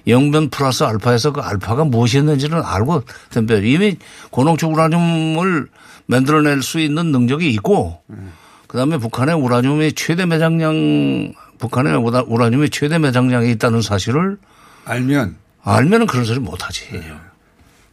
영변 0.06 0.50
플러스 0.50 0.84
알파에서 0.84 1.32
그 1.32 1.40
알파가 1.40 1.84
무엇이었는지는 1.84 2.60
알고 2.62 3.02
덤벼 3.30 3.62
이미 3.62 3.96
고농축 4.30 4.72
우라늄을 4.72 5.68
만들어낼 6.06 6.62
수 6.62 6.80
있는 6.80 7.12
능력이 7.12 7.48
있고 7.54 8.02
그다음에 8.66 8.98
북한의 8.98 9.36
우라늄이 9.36 9.92
최대 9.92 10.26
매장량 10.26 11.32
북한의 11.58 11.94
우라- 11.94 12.24
우라늄이 12.28 12.68
최대 12.70 12.98
매장량이 12.98 13.50
있다는 13.52 13.80
사실을 13.80 14.36
알면 14.84 15.36
알면은 15.62 16.06
그런 16.06 16.24
소리 16.24 16.38
못 16.40 16.64
하지. 16.66 16.84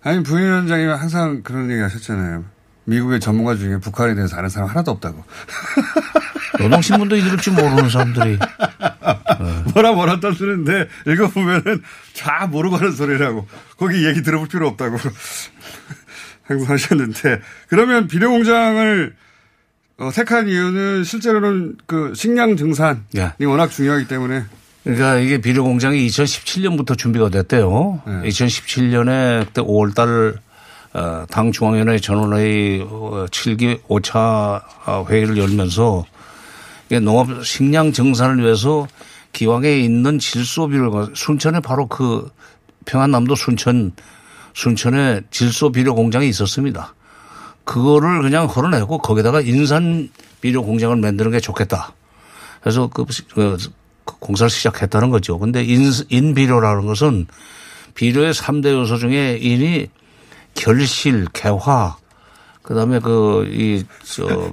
아니 0.03 0.21
부위원장이 0.23 0.85
항상 0.85 1.41
그런 1.41 1.71
얘기 1.71 1.79
하셨잖아요. 1.81 2.43
미국의 2.85 3.19
전문가 3.19 3.55
중에 3.55 3.79
북한에 3.79 4.15
대해서 4.15 4.37
아는 4.37 4.49
사람 4.49 4.69
하나도 4.69 4.91
없다고. 4.91 5.23
노동신문도 6.59 7.15
읽을 7.17 7.37
줄 7.37 7.53
모르는 7.53 7.89
사람들이 7.89 8.39
뭐라 9.73 9.91
뭐라 9.91 10.19
떠드는데 10.21 10.87
읽어보면은 11.07 11.81
다 12.17 12.47
모르고 12.47 12.77
하는 12.77 12.91
소리라고. 12.91 13.47
거기 13.77 14.05
얘기 14.05 14.21
들어볼 14.21 14.47
필요 14.47 14.67
없다고. 14.69 14.97
항상 16.43 16.73
하셨는데. 16.73 17.41
그러면 17.67 18.07
비료공장을 18.07 19.15
어, 19.97 20.11
택한 20.13 20.47
이유는 20.47 21.03
실제로는 21.03 21.77
그 21.85 22.13
식량 22.15 22.57
증산이 22.57 22.99
예. 23.15 23.33
워낙 23.45 23.69
중요하기 23.69 24.07
때문에. 24.07 24.43
그러니까 24.83 25.17
이게 25.17 25.39
비료 25.39 25.63
공장이 25.63 26.05
2017년부터 26.07 26.95
준비가 26.95 27.29
됐대요. 27.29 28.03
2017년에 28.05 29.47
그때 29.47 29.61
5월 29.61 29.95
달 29.95 30.35
어, 30.35 30.35
당 31.29 31.51
중앙위원회 31.51 31.99
전원회의 31.99 32.85
7기 32.85 33.81
5차 33.83 35.09
회의를 35.09 35.37
열면서 35.37 36.05
농업 37.01 37.45
식량 37.45 37.91
정산을 37.91 38.43
위해서 38.43 38.87
기왕에 39.33 39.79
있는 39.79 40.19
질소 40.19 40.69
비료가 40.69 41.09
순천에 41.13 41.59
바로 41.59 41.87
그 41.87 42.29
평안남도 42.85 43.35
순천 43.35 43.91
순천에 44.53 45.21
질소 45.31 45.73
비료 45.73 45.93
공장이 45.93 46.29
있었습니다. 46.29 46.95
그거를 47.65 48.21
그냥 48.21 48.45
헐어내고 48.45 48.99
거기다가 48.99 49.41
인산 49.41 50.09
비료 50.39 50.63
공장을 50.63 50.95
만드는 50.95 51.31
게 51.31 51.41
좋겠다. 51.41 51.93
그래서 52.61 52.87
그, 52.87 53.03
그 53.33 53.57
공사를 54.05 54.49
시작했다는 54.49 55.09
거죠. 55.09 55.37
근데 55.37 55.63
인, 55.63 55.91
인 56.09 56.33
비료라는 56.33 56.85
것은 56.85 57.27
비료의 57.95 58.33
3대 58.33 58.71
요소 58.71 58.97
중에 58.97 59.37
인이 59.41 59.87
결실, 60.55 61.27
개화, 61.33 61.95
그 62.63 62.73
다음에 62.73 62.99
그, 62.99 63.47
이, 63.51 63.83
저, 64.03 64.51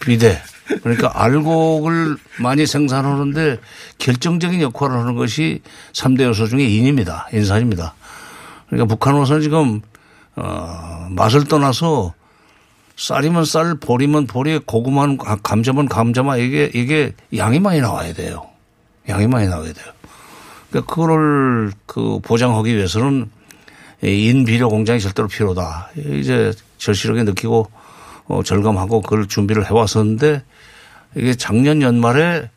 비대. 0.00 0.40
그러니까 0.82 1.10
알곡을 1.14 2.16
많이 2.40 2.66
생산하는데 2.66 3.60
결정적인 3.98 4.62
역할을 4.62 4.96
하는 4.96 5.14
것이 5.14 5.60
3대 5.92 6.22
요소 6.22 6.46
중에 6.46 6.64
인입니다. 6.64 7.28
인산입니다. 7.34 7.94
그러니까 8.68 8.86
북한으로서는 8.94 9.42
지금, 9.42 9.82
어, 10.36 11.06
맛을 11.10 11.44
떠나서 11.44 12.14
쌀이면 12.96 13.44
쌀, 13.44 13.74
보리면 13.74 14.26
보리, 14.26 14.58
고구마는 14.58 15.18
가- 15.18 15.36
감자면 15.42 15.86
감자만 15.88 16.38
이게, 16.38 16.70
이게 16.72 17.12
양이 17.36 17.60
많이 17.60 17.80
나와야 17.80 18.14
돼요. 18.14 18.46
양이 19.08 19.26
많이 19.26 19.46
나와야 19.48 19.72
돼요. 19.72 19.86
그러니까 20.70 20.94
그거를 20.94 21.72
그 21.86 22.20
보장하기 22.22 22.74
위해서는 22.74 23.30
이 23.43 23.43
인비료 24.04 24.68
공장이 24.68 25.00
절대로 25.00 25.28
필요하다. 25.28 25.90
이제 26.12 26.52
절실하게 26.78 27.24
느끼고 27.24 27.70
어, 28.26 28.42
절감하고 28.42 29.02
그걸 29.02 29.26
준비를 29.26 29.66
해왔었는데 29.70 30.42
이게 31.16 31.34
작년 31.34 31.82
연말에 31.82 32.50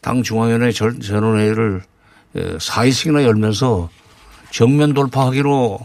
당 0.00 0.22
중앙위원회 0.22 0.72
절- 0.72 1.00
전원회의를 1.00 1.82
4일씩이나 2.34 3.22
열면서 3.24 3.88
정면 4.50 4.92
돌파하기로 4.94 5.78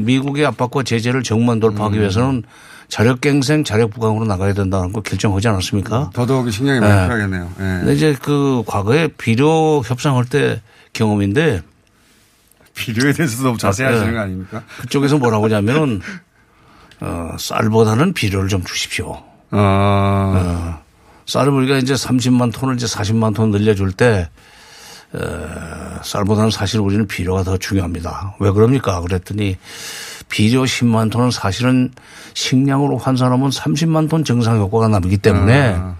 미국의 0.00 0.46
압박과 0.46 0.82
제재를 0.82 1.22
정면 1.22 1.58
돌파하기 1.60 1.98
위해서는 1.98 2.42
자력갱생 2.88 3.64
자력부강으로 3.64 4.26
나가야 4.26 4.52
된다는 4.54 4.92
거 4.92 5.00
결정하지 5.00 5.48
않았습니까? 5.48 6.10
더더욱이 6.14 6.50
식량이 6.52 6.80
많이 6.80 6.92
필요하겠네요. 7.02 7.50
예. 7.58 7.62
근데 7.62 7.94
이제 7.94 8.16
그 8.22 8.62
과거에 8.66 9.08
비료 9.08 9.82
협상할 9.84 10.24
때 10.26 10.60
경험인데 10.92 11.62
비료에 12.76 13.12
대해서 13.12 13.42
너무 13.42 13.58
자세히 13.58 13.90
하시는 13.90 14.14
거 14.14 14.20
아닙니까? 14.20 14.62
그쪽에서 14.82 15.18
뭐라고 15.18 15.46
하냐면은 15.46 16.00
어, 17.00 17.36
쌀보다는 17.38 18.12
비료를 18.12 18.48
좀 18.48 18.62
주십시오. 18.64 19.22
아. 19.50 19.58
어, 19.58 20.82
쌀을 21.26 21.52
우리가 21.52 21.78
이제 21.78 21.94
30만 21.94 22.52
톤을 22.52 22.76
이제 22.76 22.86
40만 22.86 23.34
톤 23.34 23.50
늘려줄 23.50 23.92
때 23.92 24.28
어, 25.12 26.00
쌀보다는 26.02 26.50
사실 26.50 26.80
우리는 26.80 27.06
비료가 27.06 27.42
더 27.42 27.56
중요합니다. 27.56 28.36
왜 28.38 28.50
그럽니까? 28.50 29.00
그랬더니 29.00 29.56
비료 30.28 30.64
10만 30.64 31.10
톤은 31.10 31.30
사실은 31.30 31.92
식량으로 32.34 32.98
환산하면 32.98 33.50
30만 33.50 34.10
톤 34.10 34.24
정상 34.24 34.58
효과가 34.58 34.88
남기 34.88 35.16
때문에 35.16 35.74
아. 35.78 35.96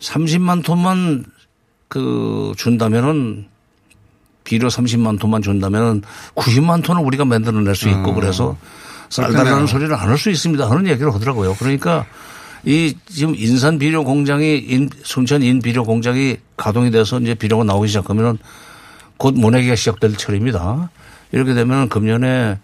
30만 0.00 0.64
톤만 0.64 1.24
그 1.88 2.52
준다면은 2.56 3.48
비료 4.44 4.68
30만 4.68 5.18
톤만 5.18 5.42
준다면은 5.42 6.02
90만 6.34 6.84
톤을 6.84 7.02
우리가 7.02 7.24
만들어낼 7.24 7.74
수 7.74 7.88
있고 7.88 8.12
아. 8.12 8.14
그래서 8.14 8.56
쌀 9.08 9.24
그렇겠네요. 9.26 9.44
달라는 9.44 9.66
소리를 9.66 9.94
안 9.94 10.08
할 10.10 10.18
수 10.18 10.30
있습니다 10.30 10.70
하는 10.70 10.86
얘기를 10.86 11.12
하더라고요. 11.12 11.54
그러니까 11.58 12.04
이 12.64 12.94
지금 13.06 13.34
인산 13.36 13.78
비료 13.78 14.04
공장이 14.04 14.58
인, 14.58 14.88
순천 15.02 15.42
인 15.42 15.60
비료 15.60 15.84
공장이 15.84 16.36
가동이 16.56 16.90
돼서 16.90 17.18
이제 17.20 17.34
비료가 17.34 17.64
나오기 17.64 17.88
시작하면은 17.88 18.38
곧 19.16 19.34
모내기가 19.34 19.76
시작될 19.76 20.16
철입니다. 20.16 20.90
이렇게 21.32 21.54
되면 21.54 21.88
금년에 21.88 22.58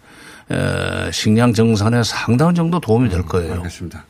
에, 0.51 1.11
식량 1.11 1.53
정산에 1.53 2.03
상당한 2.03 2.55
정도 2.55 2.79
도움이 2.79 3.09
될 3.09 3.21
거예요. 3.23 3.53
알겠습니다. 3.53 4.05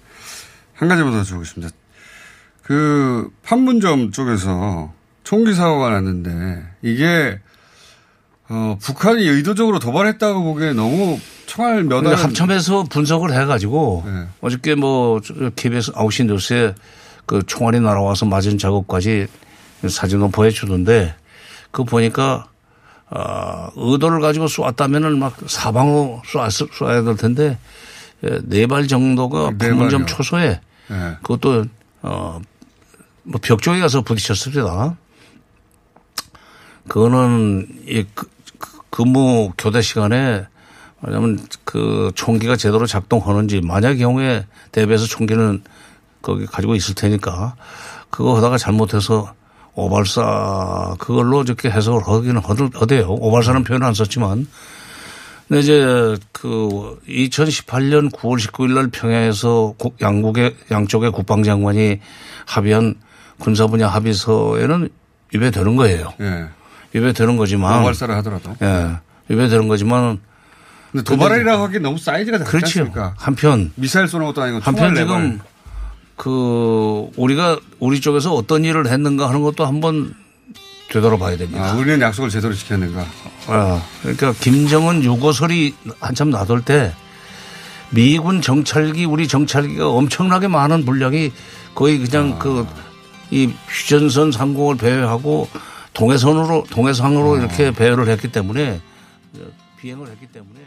한 0.75 0.87
가지만 0.89 1.11
더 1.13 1.23
주겠습니다. 1.23 1.73
그 2.63 3.29
판문점 3.43 4.11
쪽에서 4.11 4.93
총기 5.23 5.53
사고가 5.53 5.89
났는데 5.91 6.63
이게 6.81 7.39
어, 8.53 8.77
북한이 8.81 9.23
의도적으로 9.25 9.79
도발했다고 9.79 10.43
보기에 10.43 10.73
너무 10.73 11.17
총알 11.45 11.83
알. 11.83 12.15
합참에서 12.23 12.83
분석을 12.83 13.31
해가지고 13.33 14.03
어저께 14.41 14.75
뭐 14.75 15.21
KBS 15.55 15.93
9시 15.93 16.25
뉴스에 16.25 16.75
그 17.25 17.41
총알이 17.45 17.79
날아와서 17.79 18.25
맞은 18.25 18.57
작업까지 18.57 19.27
사진으로 19.87 20.29
보여주던데 20.29 21.15
그거 21.71 21.85
보니까 21.85 22.47
어, 23.09 23.69
의도를 23.75 24.19
가지고 24.19 24.47
쏘았다면은 24.47 25.17
막 25.17 25.37
사방으로 25.47 26.21
쏘았, 26.25 26.51
쏘아야 26.73 27.03
될 27.03 27.15
텐데 27.15 27.57
네 28.21 28.67
발 28.67 28.87
정도가 28.87 29.51
네 29.51 29.57
발이요. 29.93 30.05
초소에 30.07 30.59
네. 30.89 30.95
그것도 31.21 31.65
어, 32.01 32.41
뭐 33.23 33.39
벽 33.41 33.61
쪽에 33.61 33.79
가서 33.79 34.01
부딪혔습니다. 34.01 34.97
그거는 36.87 37.67
이 37.87 38.03
그- 38.15 38.25
그- 38.25 38.29
근무 38.91 39.51
교대 39.57 39.81
시간에 39.81 40.45
왜냐하면 41.01 41.39
그 41.63 42.11
총기가 42.13 42.55
제대로 42.55 42.85
작동하는지 42.85 43.61
만약 43.61 43.95
경우에 43.95 44.45
대비해서 44.71 45.05
총기는 45.07 45.63
거기 46.21 46.45
가지고 46.45 46.75
있을 46.75 46.93
테니까 46.93 47.55
그거 48.11 48.35
하다가 48.37 48.59
잘못해서 48.59 49.33
오발사 49.73 50.95
그걸로 50.99 51.41
이렇게 51.41 51.71
해석을 51.71 52.05
하기는 52.05 52.41
하대요. 52.75 53.07
오발사는 53.09 53.63
표현을 53.63 53.87
안 53.87 53.93
썼지만. 53.93 54.45
근데 55.47 55.59
이제 55.61 56.17
그 56.31 56.99
2018년 57.07 58.11
9월 58.11 58.37
19일 58.39 58.73
날 58.73 58.87
평양에서 58.89 59.73
국- 59.77 59.95
양국의 60.01 60.55
양쪽의 60.69 61.11
국방장관이 61.11 61.99
합의한 62.45 62.95
군사 63.39 63.65
분야 63.67 63.87
합의서에는 63.87 64.89
위배되는 65.33 65.75
거예요. 65.77 66.13
예. 66.21 66.45
위배되는 66.93 67.37
거지만. 67.37 67.81
오발사를 67.81 68.13
하더라도. 68.17 68.55
예. 68.61 68.97
위배되는 69.29 69.67
거지만. 69.67 70.19
근데 70.91 71.03
도발이라고 71.03 71.63
하기 71.63 71.79
너무 71.79 71.97
사이즈가 71.97 72.37
작지 72.37 72.51
그렇죠. 72.51 72.65
않습니까? 72.81 73.13
한편. 73.17 73.71
미사일 73.75 74.07
쏘는 74.07 74.25
것도 74.27 74.41
아니고 74.41 74.59
한편 74.61 74.87
발. 74.87 74.95
지금 74.95 75.39
그 76.17 77.09
우리가 77.15 77.59
우리 77.79 78.01
쪽에서 78.01 78.33
어떤 78.33 78.65
일을 78.65 78.87
했는가 78.87 79.29
하는 79.29 79.41
것도 79.41 79.65
한번 79.65 80.13
되돌아봐야 80.89 81.37
됩니다. 81.37 81.71
아, 81.71 81.73
우리는 81.75 82.01
약속을 82.01 82.29
제대로 82.29 82.53
지켰는가? 82.53 83.05
아, 83.47 83.81
그러니까 84.01 84.33
김정은 84.33 85.03
유고설이 85.03 85.73
한참 86.01 86.29
나돌 86.29 86.61
때 86.61 86.93
미군 87.91 88.41
정찰기 88.41 89.05
우리 89.05 89.27
정찰기가 89.29 89.87
엄청나게 89.89 90.49
많은 90.49 90.83
분량이 90.85 91.31
거의 91.73 91.99
그냥 91.99 92.37
그이 92.37 93.53
휴전선 93.69 94.33
상공을 94.33 94.75
배회하고 94.75 95.47
동해선으로 95.93 96.65
동해상으로 96.69 97.37
이렇게 97.37 97.71
배회를 97.71 98.07
했기 98.07 98.31
때문에 98.31 98.79
비행을 99.79 100.07
했기 100.07 100.27
때문에 100.27 100.59